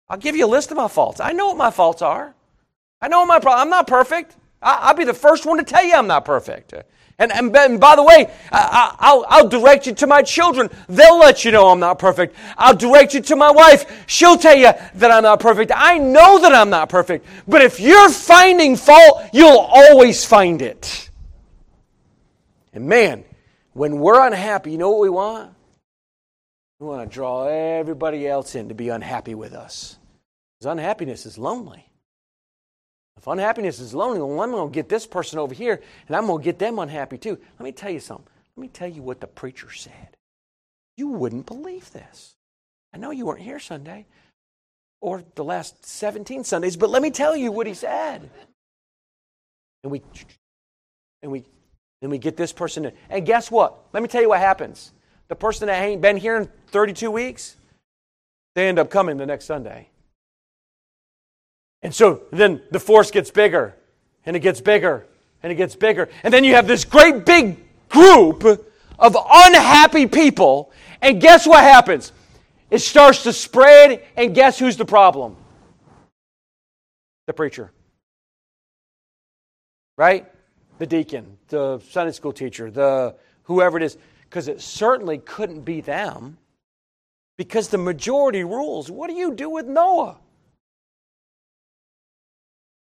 I'll 0.09 0.17
give 0.17 0.35
you 0.35 0.45
a 0.45 0.47
list 0.47 0.71
of 0.71 0.77
my 0.77 0.87
faults. 0.87 1.19
I 1.19 1.31
know 1.31 1.47
what 1.47 1.57
my 1.57 1.71
faults 1.71 2.01
are. 2.01 2.33
I 3.01 3.07
know 3.07 3.25
my 3.25 3.39
problem. 3.39 3.61
I'm 3.61 3.69
not 3.69 3.87
perfect. 3.87 4.35
I, 4.63 4.91
will 4.91 4.97
be 4.97 5.05
the 5.05 5.13
first 5.13 5.45
one 5.45 5.57
to 5.57 5.63
tell 5.63 5.83
you 5.83 5.93
I'm 5.93 6.07
not 6.07 6.25
perfect. 6.25 6.73
And, 7.19 7.31
and, 7.31 7.55
and 7.55 7.79
by 7.79 7.95
the 7.95 8.03
way, 8.03 8.31
I, 8.51 9.13
will 9.13 9.25
I'll 9.29 9.47
direct 9.47 9.85
you 9.85 9.93
to 9.95 10.07
my 10.07 10.23
children. 10.23 10.69
They'll 10.89 11.19
let 11.19 11.45
you 11.45 11.51
know 11.51 11.69
I'm 11.69 11.79
not 11.79 11.99
perfect. 11.99 12.35
I'll 12.57 12.75
direct 12.75 13.13
you 13.13 13.21
to 13.21 13.35
my 13.35 13.51
wife. 13.51 14.05
She'll 14.07 14.37
tell 14.37 14.55
you 14.55 14.71
that 14.95 15.11
I'm 15.11 15.23
not 15.23 15.39
perfect. 15.39 15.71
I 15.75 15.99
know 15.99 16.39
that 16.39 16.53
I'm 16.53 16.69
not 16.69 16.89
perfect. 16.89 17.25
But 17.47 17.61
if 17.61 17.79
you're 17.79 18.09
finding 18.09 18.75
fault, 18.75 19.21
you'll 19.31 19.59
always 19.59 20.25
find 20.25 20.61
it. 20.61 21.09
And 22.73 22.87
man, 22.87 23.23
when 23.73 23.99
we're 23.99 24.25
unhappy, 24.25 24.71
you 24.71 24.77
know 24.79 24.89
what 24.89 25.01
we 25.01 25.09
want? 25.09 25.53
We 26.79 26.87
want 26.87 27.07
to 27.09 27.13
draw 27.13 27.45
everybody 27.45 28.27
else 28.27 28.55
in 28.55 28.69
to 28.69 28.75
be 28.75 28.89
unhappy 28.89 29.35
with 29.35 29.53
us. 29.53 29.97
Because 30.57 30.71
unhappiness 30.71 31.25
is 31.25 31.37
lonely. 31.37 31.87
If 33.17 33.27
unhappiness 33.27 33.79
is 33.79 33.93
lonely, 33.93 34.19
well, 34.19 34.41
I'm 34.41 34.51
going 34.51 34.69
to 34.69 34.73
get 34.73 34.89
this 34.89 35.05
person 35.05 35.39
over 35.39 35.53
here 35.53 35.81
and 36.07 36.15
I'm 36.15 36.27
going 36.27 36.39
to 36.39 36.43
get 36.43 36.59
them 36.59 36.79
unhappy 36.79 37.17
too. 37.17 37.37
Let 37.59 37.63
me 37.63 37.71
tell 37.71 37.91
you 37.91 37.99
something. 37.99 38.27
Let 38.55 38.61
me 38.61 38.67
tell 38.67 38.87
you 38.87 39.01
what 39.01 39.21
the 39.21 39.27
preacher 39.27 39.71
said. 39.71 40.17
You 40.97 41.09
wouldn't 41.09 41.45
believe 41.45 41.91
this. 41.91 42.35
I 42.93 42.97
know 42.97 43.11
you 43.11 43.25
weren't 43.25 43.41
here 43.41 43.59
Sunday 43.59 44.05
or 45.01 45.23
the 45.35 45.43
last 45.43 45.85
17 45.85 46.43
Sundays, 46.43 46.77
but 46.77 46.89
let 46.89 47.01
me 47.01 47.11
tell 47.11 47.35
you 47.35 47.51
what 47.51 47.67
he 47.67 47.73
said. 47.73 48.29
And 49.83 49.91
we 49.91 50.01
and 51.21 51.31
we 51.31 51.43
then 52.01 52.09
we 52.09 52.17
get 52.17 52.35
this 52.35 52.51
person 52.51 52.85
in. 52.85 52.91
And 53.09 53.25
guess 53.25 53.49
what? 53.49 53.79
Let 53.93 54.03
me 54.03 54.09
tell 54.09 54.21
you 54.21 54.29
what 54.29 54.39
happens. 54.39 54.91
The 55.29 55.35
person 55.35 55.67
that 55.67 55.81
ain't 55.81 56.01
been 56.01 56.17
here 56.17 56.35
in 56.35 56.49
32 56.67 57.09
weeks, 57.09 57.55
they 58.55 58.67
end 58.67 58.77
up 58.77 58.89
coming 58.89 59.15
the 59.15 59.25
next 59.25 59.45
Sunday. 59.45 59.87
And 61.83 61.93
so 61.93 62.23
then 62.31 62.61
the 62.71 62.79
force 62.79 63.11
gets 63.11 63.29
bigger, 63.29 63.75
and 64.25 64.35
it 64.35 64.39
gets 64.39 64.61
bigger, 64.61 65.05
and 65.43 65.51
it 65.51 65.55
gets 65.55 65.75
bigger. 65.75 66.09
And 66.23 66.33
then 66.33 66.43
you 66.43 66.55
have 66.55 66.65
this 66.65 66.85
great 66.85 67.25
big 67.25 67.57
group 67.89 68.43
of 68.97 69.15
unhappy 69.15 70.07
people, 70.07 70.71
and 71.01 71.21
guess 71.21 71.45
what 71.45 71.61
happens? 71.63 72.13
It 72.71 72.79
starts 72.79 73.23
to 73.23 73.33
spread, 73.33 74.01
and 74.15 74.33
guess 74.33 74.57
who's 74.57 74.77
the 74.77 74.85
problem? 74.85 75.35
The 77.27 77.33
preacher. 77.33 77.71
Right? 79.97 80.25
The 80.79 80.87
deacon, 80.87 81.37
the 81.49 81.79
Sunday 81.91 82.13
school 82.13 82.33
teacher, 82.33 82.71
the 82.71 83.15
whoever 83.43 83.77
it 83.77 83.83
is. 83.83 83.97
Because 84.29 84.47
it 84.47 84.61
certainly 84.61 85.19
couldn't 85.19 85.61
be 85.61 85.81
them. 85.81 86.37
Because 87.37 87.67
the 87.67 87.77
majority 87.77 88.43
rules. 88.43 88.89
What 88.89 89.09
do 89.09 89.15
you 89.15 89.35
do 89.35 89.49
with 89.49 89.67
Noah? 89.67 90.17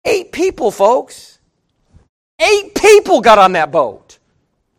Eight 0.08 0.32
people, 0.32 0.70
folks. 0.70 1.38
Eight 2.40 2.74
people 2.74 3.20
got 3.20 3.38
on 3.38 3.52
that 3.52 3.70
boat. 3.70 4.18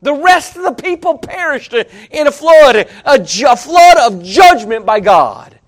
The 0.01 0.13
rest 0.13 0.55
of 0.57 0.63
the 0.63 0.71
people 0.71 1.19
perished 1.19 1.73
in 1.73 2.25
a 2.25 2.31
flood, 2.31 2.75
a, 2.75 2.87
a 3.05 3.55
flood 3.55 3.97
of 3.97 4.23
judgment 4.23 4.87
by 4.87 5.01
God. 5.01 5.59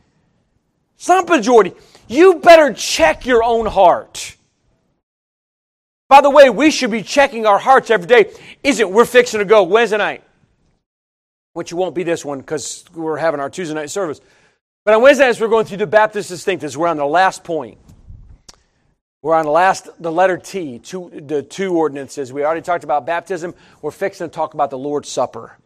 It's 0.95 1.07
not. 1.07 1.29
You 2.07 2.35
better 2.35 2.73
check 2.73 3.27
your 3.27 3.43
own 3.43 3.67
heart. 3.67 4.35
By 6.09 6.21
the 6.21 6.29
way, 6.31 6.49
we 6.49 6.71
should 6.71 6.91
be 6.91 7.03
checking 7.03 7.45
our 7.45 7.59
hearts 7.59 7.91
every 7.91 8.07
day. 8.07 8.33
Isn't 8.63 8.91
we're 8.91 9.05
fixing 9.05 9.39
to 9.39 9.45
go 9.45 9.61
Wednesday 9.63 9.97
night? 9.97 10.23
Which 11.53 11.71
won't 11.71 11.93
be 11.93 12.03
this 12.03 12.25
one 12.25 12.39
because 12.39 12.83
we're 12.95 13.17
having 13.17 13.39
our 13.39 13.49
Tuesday 13.49 13.75
night 13.75 13.91
service. 13.91 14.21
But 14.85 14.95
on 14.95 15.03
Wednesday 15.03 15.25
nights, 15.25 15.39
we're 15.39 15.49
going 15.49 15.65
through 15.65 15.77
the 15.77 15.87
Baptist 15.87 16.31
Distinctives. 16.31 16.75
We're 16.75 16.87
on 16.87 16.97
the 16.97 17.05
last 17.05 17.43
point. 17.43 17.77
We're 19.21 19.35
on 19.35 19.45
the 19.45 19.51
last, 19.51 19.87
the 19.99 20.11
letter 20.11 20.37
T, 20.37 20.79
two, 20.79 21.11
the 21.13 21.43
two 21.43 21.75
ordinances. 21.75 22.33
We 22.33 22.43
already 22.43 22.61
talked 22.61 22.83
about 22.83 23.05
baptism. 23.05 23.53
We're 23.81 23.91
fixing 23.91 24.27
to 24.27 24.33
talk 24.33 24.55
about 24.55 24.71
the 24.71 24.79
Lord's 24.79 25.09
Supper. 25.09 25.57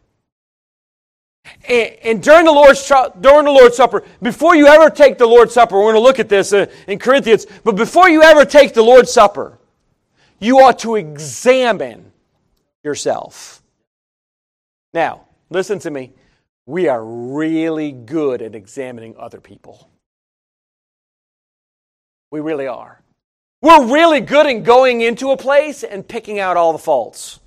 And, 1.66 1.92
and 2.02 2.22
during 2.22 2.44
the 2.44 2.52
Lord's 2.52 2.86
during 3.20 3.44
the 3.46 3.52
Lord's 3.52 3.76
Supper, 3.76 4.04
before 4.20 4.54
you 4.56 4.66
ever 4.66 4.90
take 4.90 5.16
the 5.16 5.26
Lord's 5.26 5.54
Supper, 5.54 5.76
we're 5.76 5.92
going 5.92 5.94
to 5.94 6.00
look 6.00 6.18
at 6.18 6.28
this 6.28 6.52
uh, 6.52 6.66
in 6.86 6.98
Corinthians. 6.98 7.46
But 7.64 7.76
before 7.76 8.10
you 8.10 8.22
ever 8.22 8.44
take 8.44 8.74
the 8.74 8.82
Lord's 8.82 9.10
Supper, 9.10 9.58
you 10.38 10.60
ought 10.60 10.80
to 10.80 10.96
examine 10.96 12.12
yourself. 12.84 13.62
Now, 14.92 15.22
listen 15.48 15.78
to 15.80 15.90
me. 15.90 16.12
We 16.66 16.88
are 16.88 17.02
really 17.02 17.92
good 17.92 18.42
at 18.42 18.54
examining 18.54 19.14
other 19.18 19.40
people. 19.40 19.88
We 22.30 22.40
really 22.40 22.66
are. 22.66 23.00
We're 23.62 23.86
really 23.92 24.20
good 24.20 24.46
in 24.46 24.62
going 24.62 25.00
into 25.00 25.30
a 25.30 25.36
place 25.36 25.82
and 25.82 26.06
picking 26.06 26.38
out 26.38 26.56
all 26.56 26.72
the 26.72 26.78
faults, 26.78 27.40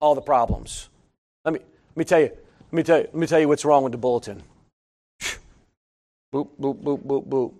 all 0.00 0.14
the 0.14 0.20
problems. 0.20 0.88
Let 1.44 1.54
me, 1.54 1.60
let 1.60 1.96
me 1.96 2.04
tell 2.04 2.20
you, 2.20 2.30
let 2.30 2.72
me 2.72 2.82
tell 2.82 2.98
you, 2.98 3.04
let 3.04 3.14
me 3.14 3.26
tell 3.26 3.40
you 3.40 3.48
what's 3.48 3.64
wrong 3.64 3.82
with 3.82 3.92
the 3.92 3.98
bulletin. 3.98 4.42
boop, 6.32 6.48
boop, 6.60 6.82
boop, 6.82 6.98
boop, 7.04 7.26
boop. 7.26 7.54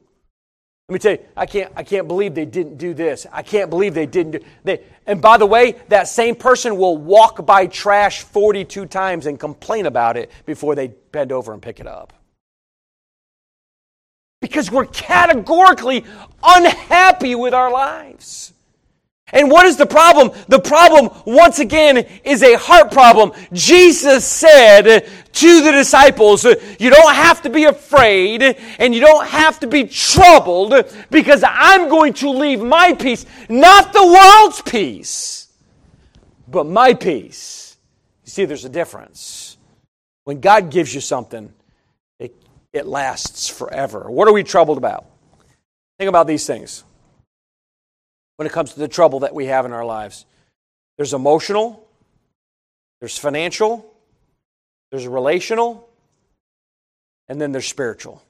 Let 0.88 0.92
me 0.92 0.99
tell 0.99 1.12
you, 1.12 1.18
I 1.37 1.47
can't, 1.47 1.73
I 1.77 1.83
can't 1.83 2.07
believe 2.07 2.35
they 2.35 2.44
didn't 2.44 2.77
do 2.77 2.94
this. 2.94 3.27
I 3.33 3.42
can't 3.42 3.70
believe 3.70 3.94
they 3.94 4.07
didn't 4.07 4.33
do 4.33 4.38
they 4.62 4.83
and 5.07 5.20
by 5.20 5.37
the 5.37 5.47
way, 5.47 5.77
that 5.88 6.09
same 6.09 6.35
person 6.35 6.77
will 6.77 6.97
walk 6.97 7.44
by 7.44 7.66
trash 7.66 8.23
42 8.23 8.87
times 8.87 9.27
and 9.27 9.38
complain 9.38 9.87
about 9.87 10.16
it 10.16 10.31
before 10.47 10.75
they 10.75 10.88
bend 11.12 11.33
over 11.33 11.53
and 11.53 11.61
pick 11.61 11.81
it 11.81 11.87
up 11.87 12.12
because 14.44 14.70
we're 14.70 14.85
categorically 14.85 16.04
unhappy 16.42 17.35
with 17.35 17.54
our 17.54 17.72
lives. 17.72 18.52
And 19.33 19.50
what 19.50 19.64
is 19.64 19.78
the 19.78 19.87
problem? 19.87 20.33
The 20.48 20.59
problem, 20.59 21.09
once 21.24 21.61
again, 21.61 22.07
is 22.24 22.42
a 22.42 22.59
heart 22.59 22.92
problem. 22.92 23.33
Jesus 23.54 24.22
said 24.26 25.09
to 25.33 25.62
the 25.62 25.72
disciples, 25.72 26.44
You 26.44 26.90
don't 26.90 27.14
have 27.14 27.40
to 27.40 27.48
be 27.48 27.64
afraid 27.64 28.42
and 28.78 28.94
you 28.94 29.00
don't 29.00 29.26
have 29.26 29.61
to 29.61 29.66
be 29.66 29.85
troubled 29.85 30.74
because 31.11 31.42
I'm 31.42 31.88
going 31.88 32.12
to 32.12 32.28
leave 32.28 32.61
my 32.61 32.92
peace, 32.92 33.24
not 33.48 33.94
the 33.94 34.07
world's 34.07 34.61
peace, 34.61 35.48
but 36.46 36.66
my 36.66 36.92
peace. 36.92 37.78
You 38.26 38.30
see, 38.30 38.44
there's 38.44 38.66
a 38.66 38.68
difference. 38.68 39.57
When 40.24 40.40
God 40.40 40.70
gives 40.70 40.94
you 40.94 41.00
something, 41.00 41.50
it 42.74 42.87
lasts 42.87 43.48
forever. 43.48 44.10
What 44.10 44.28
are 44.28 44.32
we 44.32 44.42
troubled 44.42 44.76
about? 44.76 45.06
Think 45.98 46.08
about 46.08 46.26
these 46.26 46.46
things 46.46 46.84
when 48.37 48.46
it 48.46 48.52
comes 48.52 48.74
to 48.74 48.80
the 48.80 48.88
trouble 48.88 49.20
that 49.20 49.32
we 49.34 49.46
have 49.46 49.64
in 49.64 49.72
our 49.72 49.84
lives 49.84 50.26
there's 50.96 51.14
emotional, 51.14 51.88
there's 53.00 53.18
financial, 53.18 53.84
there's 54.90 55.08
relational, 55.08 55.88
and 57.28 57.40
then 57.40 57.50
there's 57.50 57.66
spiritual. 57.66 58.22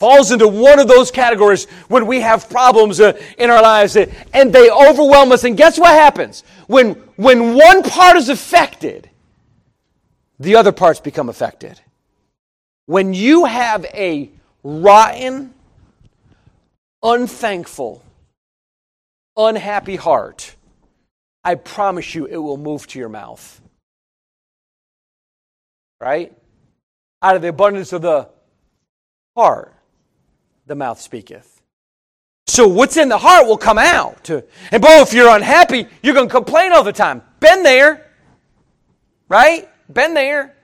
Falls 0.00 0.32
into 0.32 0.48
one 0.48 0.80
of 0.80 0.88
those 0.88 1.12
categories 1.12 1.66
when 1.88 2.06
we 2.06 2.20
have 2.20 2.50
problems 2.50 3.00
uh, 3.00 3.12
in 3.38 3.48
our 3.48 3.62
lives 3.62 3.96
uh, 3.96 4.06
and 4.32 4.52
they 4.52 4.70
overwhelm 4.70 5.30
us. 5.30 5.44
And 5.44 5.56
guess 5.56 5.78
what 5.78 5.92
happens? 5.92 6.42
When, 6.66 6.94
when 7.14 7.54
one 7.54 7.84
part 7.84 8.16
is 8.16 8.28
affected, 8.28 9.08
the 10.40 10.56
other 10.56 10.72
parts 10.72 10.98
become 11.00 11.28
affected. 11.28 11.80
When 12.86 13.14
you 13.14 13.44
have 13.44 13.84
a 13.86 14.30
rotten, 14.62 15.54
unthankful, 17.02 18.02
unhappy 19.36 19.96
heart, 19.96 20.56
I 21.44 21.54
promise 21.54 22.14
you 22.14 22.24
it 22.26 22.38
will 22.38 22.56
move 22.56 22.86
to 22.88 22.98
your 22.98 23.08
mouth. 23.08 23.60
Right? 26.00 26.32
Out 27.22 27.36
of 27.36 27.42
the 27.42 27.48
abundance 27.48 27.92
of 27.92 28.02
the 28.02 28.28
heart, 29.36 29.72
the 30.66 30.74
mouth 30.74 31.00
speaketh. 31.00 31.60
So 32.48 32.66
what's 32.66 32.96
in 32.96 33.08
the 33.08 33.18
heart 33.18 33.46
will 33.46 33.58
come 33.58 33.78
out. 33.78 34.28
And 34.30 34.82
boy, 34.82 35.00
if 35.00 35.12
you're 35.12 35.28
unhappy, 35.28 35.86
you're 36.02 36.14
going 36.14 36.28
to 36.28 36.34
complain 36.34 36.72
all 36.72 36.82
the 36.82 36.92
time. 36.92 37.22
Been 37.38 37.62
there. 37.62 38.10
Right? 39.28 39.68
Been 39.92 40.14
there. 40.14 40.55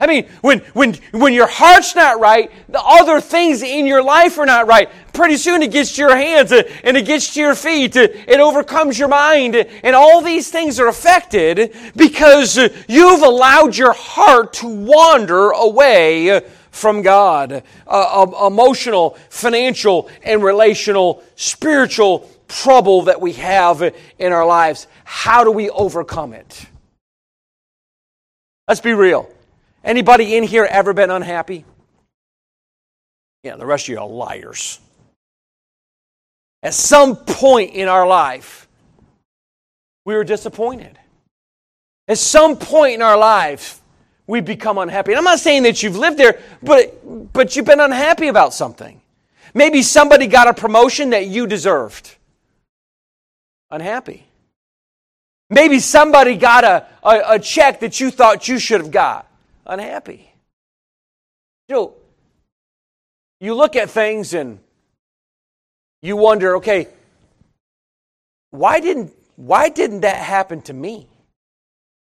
I 0.00 0.06
mean, 0.06 0.26
when, 0.40 0.60
when, 0.72 0.94
when 1.12 1.34
your 1.34 1.46
heart's 1.46 1.94
not 1.94 2.20
right, 2.20 2.50
the 2.70 2.82
other 2.82 3.20
things 3.20 3.62
in 3.62 3.86
your 3.86 4.02
life 4.02 4.38
are 4.38 4.46
not 4.46 4.66
right. 4.66 4.88
Pretty 5.12 5.36
soon 5.36 5.62
it 5.62 5.72
gets 5.72 5.94
to 5.96 6.02
your 6.02 6.16
hands 6.16 6.52
and 6.52 6.96
it 6.96 7.04
gets 7.04 7.34
to 7.34 7.40
your 7.40 7.54
feet. 7.54 7.96
It 7.96 8.40
overcomes 8.40 8.98
your 8.98 9.08
mind. 9.08 9.56
And 9.56 9.94
all 9.94 10.22
these 10.22 10.50
things 10.50 10.80
are 10.80 10.88
affected 10.88 11.76
because 11.94 12.58
you've 12.88 13.22
allowed 13.22 13.76
your 13.76 13.92
heart 13.92 14.54
to 14.54 14.68
wander 14.68 15.50
away 15.50 16.40
from 16.70 17.02
God. 17.02 17.62
Uh, 17.86 18.26
emotional, 18.46 19.18
financial, 19.28 20.08
and 20.22 20.42
relational, 20.42 21.22
spiritual 21.36 22.30
trouble 22.48 23.02
that 23.02 23.20
we 23.20 23.34
have 23.34 23.82
in 24.18 24.32
our 24.32 24.46
lives. 24.46 24.86
How 25.04 25.44
do 25.44 25.50
we 25.50 25.68
overcome 25.68 26.32
it? 26.32 26.64
Let's 28.66 28.80
be 28.80 28.94
real. 28.94 29.30
Anybody 29.82 30.36
in 30.36 30.44
here 30.44 30.64
ever 30.64 30.92
been 30.92 31.10
unhappy? 31.10 31.64
Yeah, 33.42 33.56
the 33.56 33.66
rest 33.66 33.84
of 33.84 33.88
you 33.88 33.98
are 33.98 34.06
liars. 34.06 34.78
At 36.62 36.74
some 36.74 37.16
point 37.16 37.72
in 37.72 37.88
our 37.88 38.06
life, 38.06 38.68
we 40.04 40.14
were 40.14 40.24
disappointed. 40.24 40.98
At 42.06 42.18
some 42.18 42.56
point 42.56 42.94
in 42.94 43.02
our 43.02 43.16
life, 43.16 43.80
we 44.26 44.40
become 44.40 44.76
unhappy. 44.76 45.12
And 45.12 45.18
I'm 45.18 45.24
not 45.24 45.38
saying 45.38 45.62
that 45.62 45.82
you've 45.82 45.96
lived 45.96 46.18
there, 46.18 46.38
but, 46.62 47.32
but 47.32 47.56
you've 47.56 47.64
been 47.64 47.80
unhappy 47.80 48.28
about 48.28 48.52
something. 48.52 49.00
Maybe 49.54 49.82
somebody 49.82 50.26
got 50.26 50.46
a 50.48 50.54
promotion 50.54 51.10
that 51.10 51.26
you 51.26 51.46
deserved. 51.46 52.16
Unhappy. 53.70 54.26
Maybe 55.48 55.78
somebody 55.78 56.36
got 56.36 56.64
a, 56.64 56.86
a, 57.02 57.34
a 57.34 57.38
check 57.38 57.80
that 57.80 57.98
you 57.98 58.10
thought 58.10 58.46
you 58.46 58.58
should 58.58 58.82
have 58.82 58.90
got 58.90 59.29
unhappy. 59.70 60.30
You 61.68 61.74
know, 61.74 61.94
you 63.40 63.54
look 63.54 63.76
at 63.76 63.88
things 63.88 64.34
and 64.34 64.58
you 66.02 66.16
wonder, 66.16 66.56
okay, 66.56 66.88
why 68.50 68.80
didn't 68.80 69.14
why 69.36 69.70
didn't 69.70 70.00
that 70.00 70.16
happen 70.16 70.60
to 70.62 70.74
me? 70.74 71.08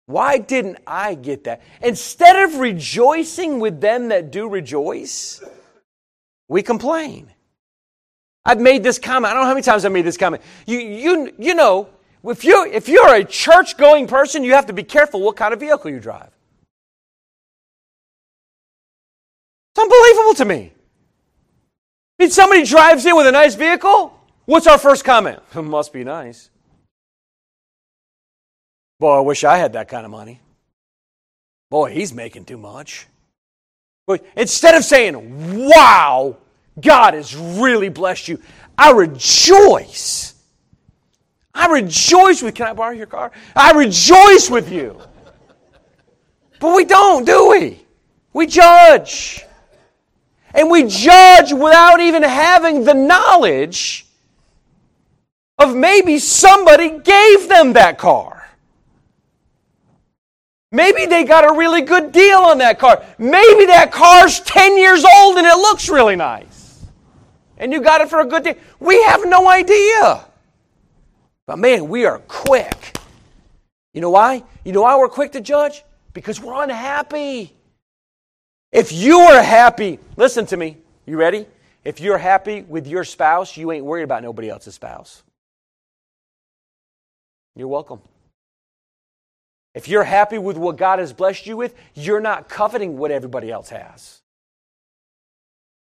Why 0.05 0.37
didn't 0.37 0.77
I 0.85 1.15
get 1.15 1.45
that? 1.45 1.61
Instead 1.81 2.35
of 2.35 2.59
rejoicing 2.59 3.59
with 3.59 3.81
them 3.81 4.09
that 4.09 4.31
do 4.31 4.47
rejoice, 4.47 5.41
we 6.47 6.61
complain. 6.61 7.31
I've 8.45 8.59
made 8.59 8.83
this 8.83 8.99
comment. 8.99 9.31
I 9.31 9.33
don't 9.33 9.43
know 9.43 9.47
how 9.47 9.53
many 9.53 9.63
times 9.63 9.85
I've 9.85 9.93
made 9.93 10.05
this 10.05 10.17
comment. 10.17 10.43
You, 10.67 10.79
you, 10.79 11.33
you 11.39 11.55
know, 11.55 11.89
if, 12.25 12.43
you, 12.43 12.65
if 12.65 12.89
you're 12.89 13.15
a 13.15 13.23
church 13.23 13.77
going 13.77 14.05
person, 14.05 14.43
you 14.43 14.53
have 14.53 14.65
to 14.65 14.73
be 14.73 14.83
careful 14.83 15.21
what 15.21 15.37
kind 15.37 15.53
of 15.53 15.61
vehicle 15.61 15.89
you 15.89 16.01
drive. 16.01 16.29
It's 19.73 19.81
unbelievable 19.81 20.35
to 20.35 20.45
me. 20.45 20.71
If 22.19 22.31
somebody 22.31 22.63
drives 22.63 23.05
in 23.05 23.15
with 23.15 23.25
a 23.25 23.31
nice 23.31 23.55
vehicle, 23.55 24.13
what's 24.45 24.67
our 24.67 24.77
first 24.77 25.03
comment? 25.03 25.39
It 25.55 25.61
must 25.63 25.91
be 25.91 26.03
nice. 26.03 26.49
Boy, 28.99 29.17
I 29.17 29.19
wish 29.21 29.43
I 29.43 29.57
had 29.57 29.73
that 29.73 29.87
kind 29.87 30.05
of 30.05 30.11
money. 30.11 30.39
Boy, 31.71 31.91
he's 31.91 32.13
making 32.13 32.45
too 32.45 32.57
much. 32.57 33.07
But 34.05 34.23
instead 34.37 34.75
of 34.75 34.83
saying, 34.83 35.67
wow, 35.67 36.37
God 36.79 37.15
has 37.15 37.35
really 37.35 37.89
blessed 37.89 38.27
you, 38.27 38.39
I 38.77 38.91
rejoice. 38.91 40.35
I 41.53 41.67
rejoice 41.67 42.43
with, 42.43 42.53
can 42.53 42.67
I 42.67 42.73
borrow 42.73 42.93
your 42.93 43.07
car? 43.07 43.31
I 43.55 43.71
rejoice 43.71 44.49
with 44.51 44.71
you. 44.71 44.99
But 46.59 46.75
we 46.75 46.85
don't, 46.85 47.25
do 47.25 47.49
we? 47.49 47.83
We 48.33 48.45
judge. 48.45 49.45
And 50.53 50.69
we 50.69 50.83
judge 50.83 51.51
without 51.51 51.99
even 51.99 52.23
having 52.23 52.83
the 52.83 52.93
knowledge 52.93 54.05
of 55.57 55.75
maybe 55.75 56.19
somebody 56.19 56.89
gave 56.99 57.49
them 57.49 57.73
that 57.73 57.97
car. 57.97 58.33
Maybe 60.71 61.05
they 61.05 61.23
got 61.23 61.43
a 61.43 61.55
really 61.55 61.81
good 61.81 62.11
deal 62.11 62.39
on 62.39 62.57
that 62.57 62.79
car. 62.79 63.03
Maybe 63.19 63.67
that 63.67 63.91
car's 63.91 64.39
10 64.39 64.77
years 64.77 65.05
old 65.05 65.37
and 65.37 65.45
it 65.45 65.55
looks 65.55 65.87
really 65.87 66.15
nice. 66.15 66.83
And 67.57 67.71
you 67.71 67.79
got 67.79 68.01
it 68.01 68.09
for 68.09 68.21
a 68.21 68.25
good 68.25 68.43
deal. 68.43 68.55
We 68.79 69.01
have 69.03 69.21
no 69.25 69.47
idea. 69.47 70.25
But 71.45 71.59
man, 71.59 71.87
we 71.87 72.05
are 72.05 72.19
quick. 72.27 72.97
You 73.93 74.01
know 74.01 74.09
why? 74.09 74.43
You 74.65 74.71
know 74.71 74.81
why 74.81 74.97
we're 74.97 75.09
quick 75.09 75.33
to 75.33 75.41
judge? 75.41 75.83
Because 76.13 76.41
we're 76.41 76.61
unhappy. 76.63 77.52
If 78.73 78.91
you 78.91 79.19
are 79.19 79.43
happy, 79.43 79.99
listen 80.17 80.47
to 80.47 80.57
me. 80.57 80.77
You 81.05 81.15
ready? 81.15 81.45
If 81.85 82.01
you're 82.01 82.17
happy 82.17 82.63
with 82.63 82.87
your 82.87 83.03
spouse, 83.03 83.55
you 83.55 83.71
ain't 83.71 83.85
worried 83.85 84.03
about 84.03 84.23
nobody 84.23 84.49
else's 84.49 84.73
spouse. 84.73 85.21
You're 87.55 87.67
welcome. 87.67 88.01
If 89.75 89.87
you're 89.87 90.03
happy 90.03 90.39
with 90.39 90.57
what 90.57 90.77
God 90.77 90.97
has 90.97 91.13
blessed 91.13 91.45
you 91.45 91.55
with, 91.55 91.75
you're 91.93 92.19
not 92.19 92.49
coveting 92.49 92.97
what 92.97 93.11
everybody 93.11 93.51
else 93.51 93.69
has. 93.69 94.21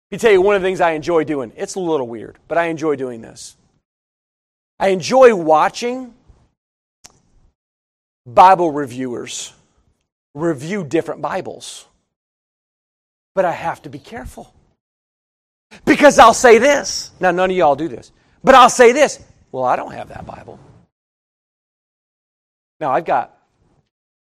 Let 0.10 0.16
me 0.16 0.20
tell 0.20 0.32
you 0.32 0.42
one 0.42 0.56
of 0.56 0.62
the 0.62 0.68
things 0.68 0.80
I 0.80 0.92
enjoy 0.92 1.26
doing. 1.26 1.52
It's 1.58 1.76
a 1.76 1.82
little 1.82 2.08
weird, 2.08 2.38
but 2.48 2.58
I 2.58 2.66
enjoy 2.66 2.96
doing 2.96 3.22
this. 3.22 3.58
I 4.80 4.90
enjoy 4.90 5.36
watching 5.36 6.14
Bible 8.26 8.72
reviewers 8.72 9.54
review 10.34 10.86
different 10.86 11.22
Bibles. 11.22 11.86
But 13.40 13.46
I 13.46 13.54
have 13.54 13.82
to 13.84 13.90
be 13.90 14.00
careful. 14.00 14.54
Because 15.86 16.20
I'll 16.20 16.34
say 16.34 16.58
this. 16.58 17.12
Now, 17.22 17.32
none 17.32 17.50
of 17.50 17.56
y'all 17.56 17.78
do 17.78 17.88
this. 17.88 18.12
But 18.44 18.54
I'll 18.54 18.70
say 18.70 18.92
this. 18.92 19.18
Well, 19.54 19.64
I 19.64 19.78
don't 19.78 19.94
have 19.94 20.10
that 20.10 20.26
Bible. 20.26 20.60
Now, 22.82 22.92
I've 22.92 23.06
got 23.06 23.38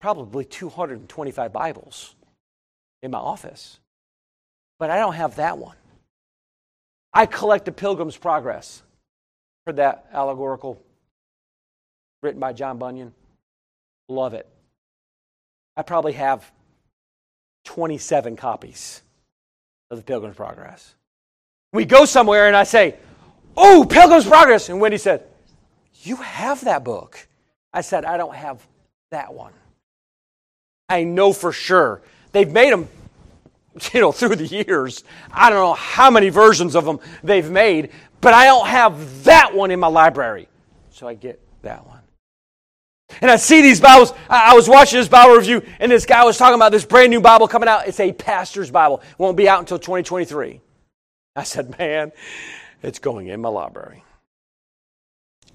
probably 0.01 0.43
225 0.43 1.53
Bibles 1.53 2.13
in 3.03 3.11
my 3.11 3.17
office, 3.17 3.79
but 4.79 4.89
I 4.89 4.97
don't 4.97 5.13
have 5.13 5.37
that 5.37 5.57
one. 5.57 5.77
I 7.13 7.25
collect 7.25 7.63
the 7.63 7.71
Pilgrim's 7.71 8.17
Progress. 8.17 8.83
Heard 9.65 9.77
that 9.77 10.07
allegorical 10.11 10.83
written 12.21 12.41
by 12.41 12.51
John 12.51 12.77
Bunyan? 12.79 13.13
Love 14.09 14.33
it. 14.33 14.45
I 15.77 15.83
probably 15.83 16.11
have 16.11 16.51
27 17.63 18.35
copies 18.35 19.01
of 19.89 19.97
the 19.97 20.03
Pilgrim's 20.03 20.35
Progress. 20.35 20.95
We 21.73 21.85
go 21.85 22.05
somewhere 22.05 22.47
and 22.47 22.55
I 22.55 22.63
say, 22.63 22.95
Oh, 23.57 23.85
Pilgrim's 23.89 24.25
Progress. 24.25 24.69
And 24.69 24.79
Wendy 24.81 24.97
said, 24.97 25.23
You 26.01 26.17
have 26.17 26.63
that 26.65 26.83
book. 26.83 27.27
I 27.73 27.81
said, 27.81 28.05
I 28.05 28.17
don't 28.17 28.35
have 28.35 28.65
that 29.11 29.33
one. 29.33 29.53
I 30.89 31.03
know 31.03 31.33
for 31.33 31.51
sure. 31.51 32.01
They've 32.31 32.51
made 32.51 32.71
them, 32.71 32.87
you 33.93 34.01
know, 34.01 34.11
through 34.11 34.35
the 34.35 34.45
years. 34.45 35.03
I 35.31 35.49
don't 35.49 35.59
know 35.59 35.73
how 35.73 36.09
many 36.09 36.29
versions 36.29 36.75
of 36.75 36.85
them 36.85 36.99
they've 37.23 37.49
made, 37.49 37.91
but 38.21 38.33
I 38.33 38.45
don't 38.45 38.67
have 38.67 39.23
that 39.25 39.53
one 39.53 39.71
in 39.71 39.79
my 39.79 39.87
library. 39.87 40.47
So 40.91 41.07
I 41.07 41.13
get 41.13 41.39
that 41.61 41.85
one. 41.85 41.94
And 43.21 43.31
I 43.31 43.37
see 43.37 43.61
these 43.61 43.79
Bibles. 43.79 44.13
I 44.29 44.55
was 44.55 44.67
watching 44.67 44.99
this 44.99 45.07
Bible 45.07 45.35
review, 45.35 45.61
and 45.79 45.91
this 45.91 46.05
guy 46.05 46.23
was 46.25 46.37
talking 46.37 46.55
about 46.55 46.71
this 46.71 46.85
brand 46.85 47.09
new 47.09 47.21
Bible 47.21 47.47
coming 47.47 47.69
out. 47.69 47.87
It's 47.87 47.99
a 47.99 48.11
pastor's 48.11 48.71
Bible. 48.71 48.97
It 48.97 49.19
won't 49.19 49.37
be 49.37 49.47
out 49.47 49.59
until 49.59 49.79
2023. 49.79 50.59
I 51.35 51.43
said, 51.43 51.77
man, 51.77 52.11
it's 52.81 52.99
going 52.99 53.27
in 53.27 53.41
my 53.41 53.49
library. 53.49 54.03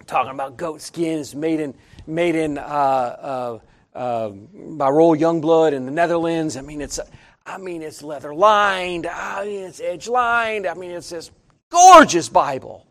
Talking 0.07 0.33
about 0.33 0.57
goat 0.57 0.81
skins 0.81 1.35
made 1.35 1.61
in, 1.61 1.75
made 2.07 2.35
in 2.35 2.59
uh, 2.59 2.63
uh, 2.63 3.59
uh, 3.95 4.29
by 4.31 4.89
Royal 4.89 5.17
Jongbloed 5.17 5.73
in 5.73 5.87
the 5.87 5.93
Netherlands. 5.93 6.57
I 6.57 6.63
mean, 6.63 6.81
it's, 6.81 6.99
I 7.47 7.59
mean, 7.59 7.83
it's 7.83 8.03
leather 8.03 8.35
lined. 8.35 9.07
I 9.07 9.45
mean, 9.45 9.65
it's 9.65 9.81
edge 9.81 10.09
lined. 10.09 10.67
I 10.67 10.75
mean, 10.75 10.91
it's 10.91 11.11
this 11.11 11.31
gorgeous 11.71 12.29
Bible. 12.29 12.87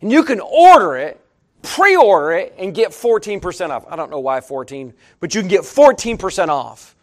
And 0.00 0.10
you 0.10 0.22
can 0.22 0.40
order 0.40 0.96
it 0.96 1.20
pre 1.62 1.96
order 1.96 2.32
it 2.32 2.54
and 2.58 2.74
get 2.74 2.90
14% 2.90 3.70
off. 3.70 3.86
I 3.88 3.96
don't 3.96 4.10
know 4.10 4.20
why 4.20 4.40
14, 4.40 4.92
but 5.20 5.34
you 5.34 5.40
can 5.40 5.48
get 5.48 5.62
14% 5.62 6.48
off. 6.48 6.94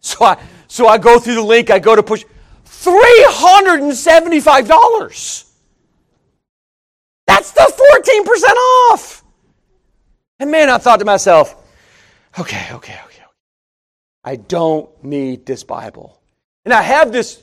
So 0.00 0.24
I, 0.24 0.42
so 0.68 0.86
I 0.86 0.96
go 0.98 1.18
through 1.18 1.34
the 1.34 1.42
link, 1.42 1.70
I 1.70 1.78
go 1.78 1.96
to 1.96 2.02
push 2.02 2.24
$375. 2.66 5.44
That's 7.26 7.52
the 7.52 8.20
14% 8.20 8.42
off. 8.92 9.24
And 10.40 10.50
man, 10.50 10.70
I 10.70 10.78
thought 10.78 11.00
to 11.00 11.04
myself, 11.04 11.54
okay, 12.38 12.68
okay, 12.72 12.74
okay, 12.74 12.98
okay. 13.04 13.22
I 14.24 14.36
don't 14.36 14.88
need 15.02 15.46
this 15.46 15.64
Bible. 15.64 16.20
And 16.64 16.72
I 16.72 16.82
have 16.82 17.12
this, 17.12 17.42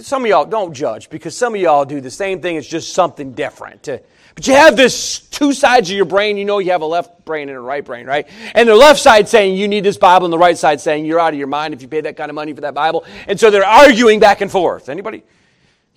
some 0.00 0.24
of 0.24 0.28
y'all 0.28 0.44
don't 0.44 0.72
judge 0.72 1.10
because 1.10 1.36
some 1.36 1.54
of 1.54 1.60
y'all 1.60 1.84
do 1.84 2.00
the 2.00 2.10
same 2.10 2.40
thing, 2.40 2.56
it's 2.56 2.66
just 2.66 2.94
something 2.94 3.32
different. 3.32 3.88
But 4.36 4.46
you 4.46 4.54
have 4.54 4.76
this 4.76 5.18
two 5.18 5.52
sides 5.52 5.90
of 5.90 5.96
your 5.96 6.04
brain. 6.04 6.36
You 6.36 6.44
know 6.44 6.58
you 6.58 6.70
have 6.70 6.82
a 6.82 6.86
left 6.86 7.24
brain 7.24 7.48
and 7.48 7.56
a 7.56 7.60
right 7.60 7.84
brain, 7.84 8.06
right? 8.06 8.28
And 8.54 8.68
the 8.68 8.76
left 8.76 9.00
side 9.00 9.28
saying 9.28 9.56
you 9.56 9.66
need 9.66 9.82
this 9.82 9.96
Bible, 9.96 10.26
and 10.26 10.32
the 10.32 10.38
right 10.38 10.56
side 10.56 10.80
saying 10.80 11.06
you're 11.06 11.18
out 11.18 11.32
of 11.32 11.38
your 11.38 11.48
mind 11.48 11.74
if 11.74 11.82
you 11.82 11.88
pay 11.88 12.02
that 12.02 12.16
kind 12.16 12.30
of 12.30 12.34
money 12.34 12.52
for 12.52 12.60
that 12.60 12.74
Bible. 12.74 13.04
And 13.26 13.40
so 13.40 13.50
they're 13.50 13.64
arguing 13.64 14.20
back 14.20 14.42
and 14.42 14.50
forth. 14.50 14.88
Anybody? 14.88 15.24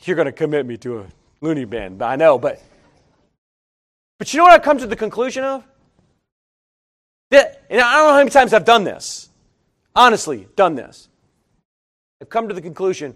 You're 0.03 0.15
going 0.15 0.25
to 0.25 0.31
commit 0.31 0.65
me 0.65 0.77
to 0.77 0.99
a 0.99 1.05
loony 1.41 1.65
bin, 1.65 2.01
I 2.01 2.15
know, 2.15 2.39
but 2.39 2.61
but 4.17 4.33
you 4.33 4.37
know 4.37 4.43
what 4.43 4.53
I've 4.53 4.63
come 4.63 4.77
to 4.77 4.87
the 4.87 4.97
conclusion 4.97 5.43
of? 5.43 5.63
That, 7.31 7.63
and 7.69 7.79
I 7.79 7.95
don't 7.95 8.07
know 8.07 8.11
how 8.11 8.17
many 8.17 8.29
times 8.29 8.53
I've 8.53 8.65
done 8.65 8.83
this. 8.83 9.29
Honestly, 9.95 10.47
done 10.55 10.75
this. 10.75 11.07
I've 12.21 12.29
come 12.29 12.47
to 12.47 12.53
the 12.53 12.61
conclusion 12.61 13.15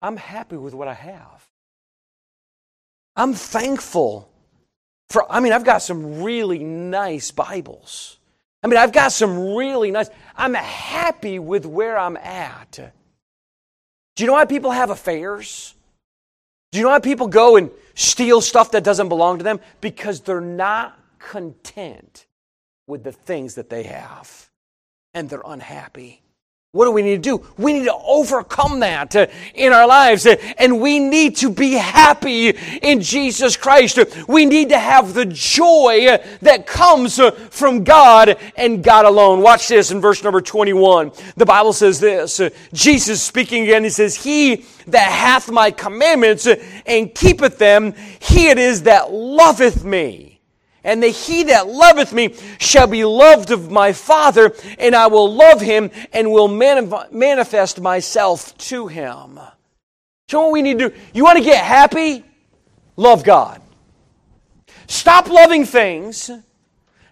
I'm 0.00 0.16
happy 0.16 0.56
with 0.56 0.74
what 0.74 0.88
I 0.88 0.94
have. 0.94 1.47
I'm 3.18 3.34
thankful 3.34 4.30
for, 5.10 5.30
I 5.30 5.40
mean, 5.40 5.52
I've 5.52 5.64
got 5.64 5.82
some 5.82 6.22
really 6.22 6.60
nice 6.60 7.32
Bibles. 7.32 8.16
I 8.62 8.68
mean, 8.68 8.78
I've 8.78 8.92
got 8.92 9.10
some 9.10 9.56
really 9.56 9.90
nice, 9.90 10.08
I'm 10.36 10.54
happy 10.54 11.40
with 11.40 11.66
where 11.66 11.98
I'm 11.98 12.16
at. 12.16 12.92
Do 14.14 14.22
you 14.22 14.28
know 14.28 14.34
why 14.34 14.44
people 14.44 14.70
have 14.70 14.90
affairs? 14.90 15.74
Do 16.70 16.78
you 16.78 16.84
know 16.84 16.90
why 16.90 17.00
people 17.00 17.26
go 17.26 17.56
and 17.56 17.70
steal 17.94 18.40
stuff 18.40 18.70
that 18.70 18.84
doesn't 18.84 19.08
belong 19.08 19.38
to 19.38 19.44
them? 19.44 19.58
Because 19.80 20.20
they're 20.20 20.40
not 20.40 20.96
content 21.18 22.26
with 22.86 23.02
the 23.02 23.12
things 23.12 23.56
that 23.56 23.68
they 23.68 23.82
have 23.82 24.48
and 25.12 25.28
they're 25.28 25.42
unhappy. 25.44 26.22
What 26.72 26.84
do 26.84 26.90
we 26.90 27.00
need 27.00 27.22
to 27.22 27.38
do? 27.38 27.46
We 27.56 27.72
need 27.72 27.86
to 27.86 27.94
overcome 27.94 28.80
that 28.80 29.16
uh, 29.16 29.28
in 29.54 29.72
our 29.72 29.86
lives 29.86 30.26
uh, 30.26 30.36
and 30.58 30.82
we 30.82 30.98
need 30.98 31.34
to 31.38 31.48
be 31.48 31.72
happy 31.72 32.50
in 32.50 33.00
Jesus 33.00 33.56
Christ. 33.56 33.98
We 34.28 34.44
need 34.44 34.68
to 34.68 34.78
have 34.78 35.14
the 35.14 35.24
joy 35.24 36.08
uh, 36.08 36.18
that 36.42 36.66
comes 36.66 37.18
from 37.48 37.84
God 37.84 38.36
and 38.54 38.84
God 38.84 39.06
alone. 39.06 39.40
Watch 39.40 39.68
this 39.68 39.90
in 39.92 40.02
verse 40.02 40.22
number 40.22 40.42
21. 40.42 41.12
The 41.38 41.46
Bible 41.46 41.72
says 41.72 42.00
this 42.00 42.38
Jesus 42.74 43.22
speaking 43.22 43.62
again, 43.62 43.82
he 43.82 43.88
says, 43.88 44.14
He 44.14 44.66
that 44.88 45.10
hath 45.10 45.50
my 45.50 45.70
commandments 45.70 46.46
and 46.84 47.14
keepeth 47.14 47.56
them, 47.56 47.94
he 48.20 48.48
it 48.48 48.58
is 48.58 48.82
that 48.82 49.10
loveth 49.10 49.84
me 49.84 50.37
and 50.84 51.02
the 51.02 51.08
he 51.08 51.44
that 51.44 51.66
loveth 51.66 52.12
me 52.12 52.34
shall 52.58 52.86
be 52.86 53.04
loved 53.04 53.50
of 53.50 53.70
my 53.70 53.92
Father, 53.92 54.52
and 54.78 54.94
I 54.94 55.08
will 55.08 55.32
love 55.32 55.60
him 55.60 55.90
and 56.12 56.32
will 56.32 56.48
manif- 56.48 57.12
manifest 57.12 57.80
myself 57.80 58.56
to 58.58 58.86
him. 58.86 59.40
So, 60.28 60.42
what 60.42 60.52
we 60.52 60.62
need 60.62 60.78
to 60.78 60.90
do? 60.90 60.96
You 61.12 61.24
want 61.24 61.38
to 61.38 61.44
get 61.44 61.64
happy? 61.64 62.24
Love 62.96 63.24
God. 63.24 63.60
Stop 64.86 65.28
loving 65.28 65.64
things. 65.64 66.30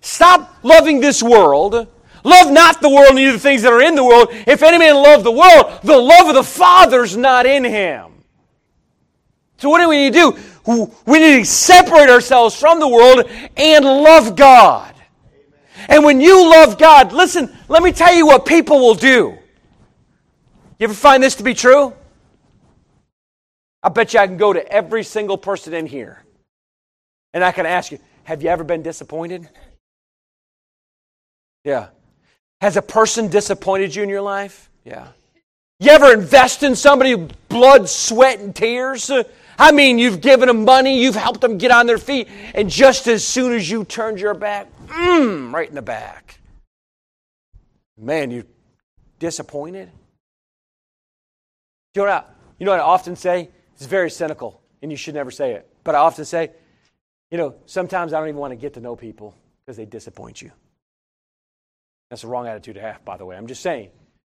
Stop 0.01 0.59
loving 0.63 1.01
this 1.01 1.23
world. 1.23 1.89
Love 2.25 2.51
not 2.51 2.81
the 2.81 2.89
world, 2.89 3.15
neither 3.15 3.33
the 3.33 3.39
things 3.39 3.63
that 3.63 3.73
are 3.73 3.83
in 3.83 3.95
the 3.95 4.05
world. 4.05 4.29
If 4.31 4.63
any 4.63 4.79
man 4.79 4.97
love 4.97 5.23
the 5.23 5.33
world, 5.33 5.81
the 5.85 5.97
love 5.97 6.29
of 6.29 6.35
the 6.35 6.43
Father's 6.43 7.17
not 7.17 7.47
in 7.47 7.65
him. 7.65 8.13
So, 9.59 9.71
what 9.71 9.81
do 9.81 9.89
we 9.89 9.97
need 9.97 10.13
to 10.13 10.33
do? 10.33 10.39
We 10.67 11.19
need 11.19 11.39
to 11.39 11.45
separate 11.45 12.11
ourselves 12.11 12.59
from 12.59 12.81
the 12.81 12.89
world 12.89 13.31
and 13.57 13.85
love 13.85 14.35
God. 14.35 14.95
And 15.89 16.05
when 16.05 16.21
you 16.21 16.51
love 16.51 16.79
God, 16.79 17.13
listen, 17.13 17.57
let 17.69 17.83
me 17.83 17.93
tell 17.93 18.13
you 18.13 18.27
what 18.27 18.45
people 18.45 18.81
will 18.81 18.95
do. 18.95 19.39
You 20.79 20.85
ever 20.85 20.95
find 20.95 21.23
this 21.23 21.37
to 21.37 21.43
be 21.43 21.55
true? 21.55 21.93
I 23.83 23.89
bet 23.89 24.13
you 24.13 24.21
I 24.21 24.27
can 24.27 24.37
go 24.37 24.53
to 24.53 24.73
every 24.73 25.05
single 25.05 25.39
person 25.39 25.73
in 25.73 25.87
here 25.87 26.25
and 27.33 27.45
I 27.45 27.53
can 27.53 27.67
ask 27.67 27.93
you, 27.93 28.01
have 28.25 28.43
you 28.43 28.49
ever 28.49 28.65
been 28.65 28.83
disappointed? 28.83 29.49
Yeah. 31.65 31.89
Has 32.61 32.77
a 32.77 32.83
person 32.83 33.29
disappointed 33.29 33.95
you 33.95 34.03
in 34.03 34.09
your 34.09 34.23
life? 34.23 34.71
Yeah. 34.85 35.09
You 35.79 35.91
ever 35.91 36.13
invest 36.13 36.63
in 36.63 36.75
somebody, 36.75 37.15
blood, 37.49 37.89
sweat, 37.89 38.41
and 38.41 38.55
tears? 38.55 39.11
I 39.59 39.73
mean, 39.73 39.99
you've 39.99 40.21
given 40.21 40.49
them 40.49 40.65
money, 40.65 41.03
you've 41.03 41.15
helped 41.15 41.41
them 41.41 41.59
get 41.59 41.71
on 41.71 41.87
their 41.87 41.99
feet, 41.99 42.29
and 42.55 42.69
just 42.69 43.07
as 43.07 43.27
soon 43.27 43.53
as 43.53 43.71
you 43.71 43.85
turned 43.85 44.21
your 44.21 44.35
back, 44.35 44.69
mmm, 44.87 45.53
right 45.53 45.69
in 45.69 45.75
the 45.75 45.83
back. 45.83 46.39
Man, 47.99 48.31
you're 48.31 48.45
disappointed. 49.19 49.91
You 51.95 52.03
know, 52.03 52.09
what 52.09 52.25
I, 52.25 52.25
you 52.59 52.67
know 52.67 52.73
what 52.73 52.81
I 52.81 52.85
often 52.85 53.17
say? 53.17 53.51
It's 53.75 53.87
very 53.87 54.11
cynical, 54.11 54.61
and 54.83 54.91
you 54.91 54.97
should 54.97 55.15
never 55.15 55.31
say 55.31 55.53
it. 55.53 55.69
But 55.85 55.95
I 55.95 55.99
often 55.99 56.25
say, 56.25 56.51
you 57.31 57.39
know, 57.39 57.55
sometimes 57.65 58.13
I 58.13 58.19
don't 58.19 58.29
even 58.29 58.41
want 58.41 58.53
to 58.53 58.57
get 58.57 58.75
to 58.75 58.81
know 58.81 58.97
people 58.97 59.35
because 59.65 59.77
they 59.77 59.87
disappoint 59.87 60.43
you. 60.43 60.53
That's 62.11 62.23
the 62.23 62.29
wrong 62.29 62.47
attitude 62.47 62.77
to 62.77 62.81
have, 62.81 63.05
by 63.05 63.17
the 63.17 63.25
way. 63.25 63.37
I'm 63.37 63.47
just 63.47 63.63
saying. 63.63 63.91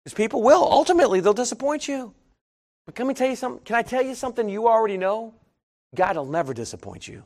Because 0.04 0.16
people 0.16 0.42
will. 0.42 0.64
Ultimately, 0.64 1.20
they'll 1.20 1.34
disappoint 1.34 1.88
you. 1.88 2.14
But 2.88 2.98
let 2.98 3.08
me 3.08 3.14
tell 3.14 3.30
you 3.30 3.36
something. 3.36 3.64
Can 3.64 3.76
I 3.76 3.84
tell 3.84 4.02
you 4.02 4.16
something 4.16 4.50
you 4.50 4.68
already 4.68 4.98
know? 4.98 5.34
God 5.94 6.16
will 6.16 6.26
never 6.26 6.54
disappoint 6.54 7.08
you. 7.08 7.24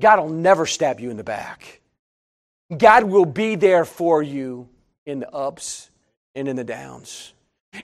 God 0.00 0.20
will 0.20 0.28
never 0.28 0.64
stab 0.66 1.00
you 1.00 1.10
in 1.10 1.16
the 1.16 1.24
back. 1.24 1.80
God 2.76 3.04
will 3.04 3.24
be 3.26 3.56
there 3.56 3.84
for 3.84 4.22
you 4.22 4.68
in 5.04 5.18
the 5.18 5.30
ups 5.34 5.90
and 6.36 6.46
in 6.46 6.54
the 6.54 6.64
downs. 6.64 7.32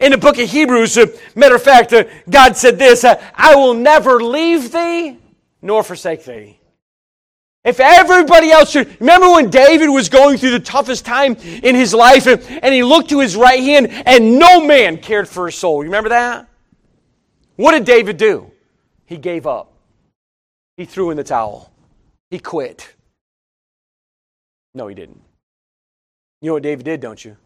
In 0.01 0.13
the 0.13 0.19
book 0.19 0.39
of 0.39 0.49
Hebrews, 0.49 0.97
uh, 0.97 1.07
matter 1.35 1.57
of 1.57 1.63
fact, 1.63 1.93
uh, 1.93 2.05
God 2.31 2.57
said 2.57 2.79
this 2.79 3.03
uh, 3.03 3.21
I 3.35 3.57
will 3.57 3.75
never 3.75 4.23
leave 4.23 4.73
thee 4.73 5.19
nor 5.61 5.83
forsake 5.83 6.25
thee. 6.25 6.59
If 7.65 7.81
everybody 7.81 8.51
else 8.51 8.71
should, 8.71 9.01
remember 9.01 9.31
when 9.31 9.49
David 9.49 9.89
was 9.89 10.11
going 10.11 10.37
through 10.37 10.51
the 10.51 10.61
toughest 10.61 11.07
time 11.07 11.35
in 11.35 11.75
his 11.75 11.95
life 11.95 12.27
and, 12.27 12.43
and 12.63 12.75
he 12.75 12.83
looked 12.83 13.09
to 13.09 13.21
his 13.21 13.37
right 13.37 13.61
hand 13.61 13.89
and 13.91 14.39
no 14.39 14.65
man 14.65 14.99
cared 14.99 15.27
for 15.27 15.47
his 15.47 15.55
soul. 15.55 15.83
You 15.83 15.89
remember 15.89 16.11
that? 16.11 16.47
What 17.57 17.73
did 17.73 17.85
David 17.87 18.19
do? 18.19 18.51
He 19.07 19.17
gave 19.17 19.47
up. 19.47 19.73
He 20.77 20.85
threw 20.85 21.11
in 21.11 21.17
the 21.17 21.25
towel. 21.25 21.73
He 22.31 22.39
quit. 22.39 22.95
No, 24.75 24.87
he 24.89 24.95
didn't. 24.95 25.23
You 26.43 26.49
know 26.49 26.55
what 26.55 26.63
David 26.63 26.85
did, 26.85 27.01
don't 27.01 27.25
you? 27.25 27.37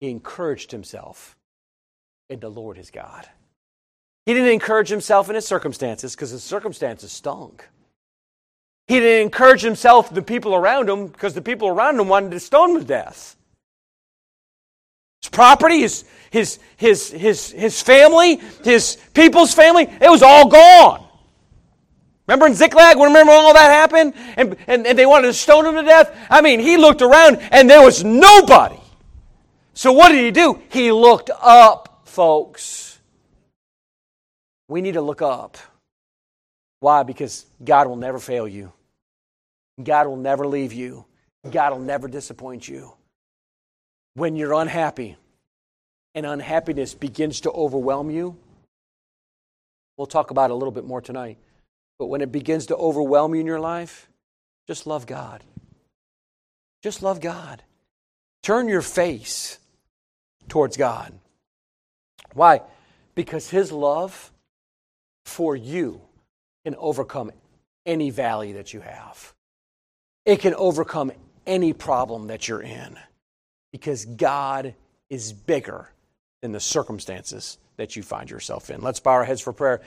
He 0.00 0.08
encouraged 0.08 0.70
himself 0.70 1.36
in 2.30 2.40
the 2.40 2.48
Lord 2.48 2.78
his 2.78 2.90
God. 2.90 3.28
He 4.24 4.32
didn't 4.32 4.52
encourage 4.52 4.88
himself 4.88 5.28
in 5.28 5.34
his 5.34 5.46
circumstances 5.46 6.14
because 6.14 6.30
his 6.30 6.42
circumstances 6.42 7.12
stunk. 7.12 7.68
He 8.90 8.98
didn't 8.98 9.22
encourage 9.22 9.62
himself, 9.62 10.12
the 10.12 10.20
people 10.20 10.52
around 10.52 10.88
him, 10.88 11.06
because 11.06 11.32
the 11.32 11.40
people 11.40 11.68
around 11.68 12.00
him 12.00 12.08
wanted 12.08 12.32
to 12.32 12.40
stone 12.40 12.70
him 12.70 12.80
to 12.80 12.84
death. 12.84 13.36
His 15.22 15.30
property, 15.30 15.82
his, 15.82 16.04
his, 16.32 16.58
his, 16.76 17.08
his, 17.12 17.52
his 17.52 17.80
family, 17.80 18.40
his 18.64 18.98
people's 19.14 19.54
family, 19.54 19.84
it 19.84 20.10
was 20.10 20.24
all 20.24 20.48
gone. 20.48 21.06
Remember 22.26 22.48
in 22.48 22.54
Ziklag, 22.54 22.96
remember 22.96 23.30
when 23.30 23.44
all 23.44 23.54
that 23.54 23.70
happened? 23.70 24.12
And, 24.36 24.56
and, 24.66 24.84
and 24.84 24.98
they 24.98 25.06
wanted 25.06 25.28
to 25.28 25.34
stone 25.34 25.66
him 25.66 25.76
to 25.76 25.82
death? 25.82 26.12
I 26.28 26.40
mean, 26.40 26.58
he 26.58 26.76
looked 26.76 27.00
around 27.00 27.36
and 27.52 27.70
there 27.70 27.84
was 27.84 28.02
nobody. 28.02 28.80
So 29.72 29.92
what 29.92 30.08
did 30.08 30.24
he 30.24 30.32
do? 30.32 30.60
He 30.68 30.90
looked 30.90 31.30
up, 31.40 32.02
folks. 32.06 32.98
We 34.66 34.80
need 34.80 34.94
to 34.94 35.00
look 35.00 35.22
up. 35.22 35.58
Why? 36.80 37.04
Because 37.04 37.46
God 37.62 37.86
will 37.86 37.94
never 37.94 38.18
fail 38.18 38.48
you. 38.48 38.72
God 39.84 40.06
will 40.06 40.16
never 40.16 40.46
leave 40.46 40.72
you. 40.72 41.06
God 41.48 41.72
will 41.72 41.80
never 41.80 42.08
disappoint 42.08 42.68
you. 42.68 42.92
When 44.14 44.36
you're 44.36 44.54
unhappy 44.54 45.16
and 46.14 46.26
unhappiness 46.26 46.94
begins 46.94 47.42
to 47.42 47.50
overwhelm 47.50 48.10
you, 48.10 48.36
we'll 49.96 50.06
talk 50.06 50.30
about 50.30 50.50
it 50.50 50.52
a 50.52 50.56
little 50.56 50.72
bit 50.72 50.84
more 50.84 51.00
tonight. 51.00 51.38
But 51.98 52.06
when 52.06 52.20
it 52.20 52.32
begins 52.32 52.66
to 52.66 52.76
overwhelm 52.76 53.34
you 53.34 53.40
in 53.40 53.46
your 53.46 53.60
life, 53.60 54.08
just 54.66 54.86
love 54.86 55.06
God. 55.06 55.42
Just 56.82 57.02
love 57.02 57.20
God. 57.20 57.62
Turn 58.42 58.68
your 58.68 58.82
face 58.82 59.58
towards 60.48 60.76
God. 60.76 61.12
Why? 62.32 62.62
Because 63.14 63.50
His 63.50 63.70
love 63.70 64.32
for 65.24 65.54
you 65.54 66.00
can 66.64 66.74
overcome 66.76 67.30
any 67.86 68.10
valley 68.10 68.52
that 68.52 68.72
you 68.72 68.80
have. 68.80 69.32
It 70.24 70.40
can 70.40 70.54
overcome 70.54 71.12
any 71.46 71.72
problem 71.72 72.28
that 72.28 72.48
you're 72.48 72.62
in 72.62 72.98
because 73.72 74.04
God 74.04 74.74
is 75.08 75.32
bigger 75.32 75.90
than 76.42 76.52
the 76.52 76.60
circumstances 76.60 77.58
that 77.76 77.96
you 77.96 78.02
find 78.02 78.30
yourself 78.30 78.70
in. 78.70 78.82
Let's 78.82 79.00
bow 79.00 79.12
our 79.12 79.24
heads 79.24 79.40
for 79.40 79.52
prayer. 79.52 79.80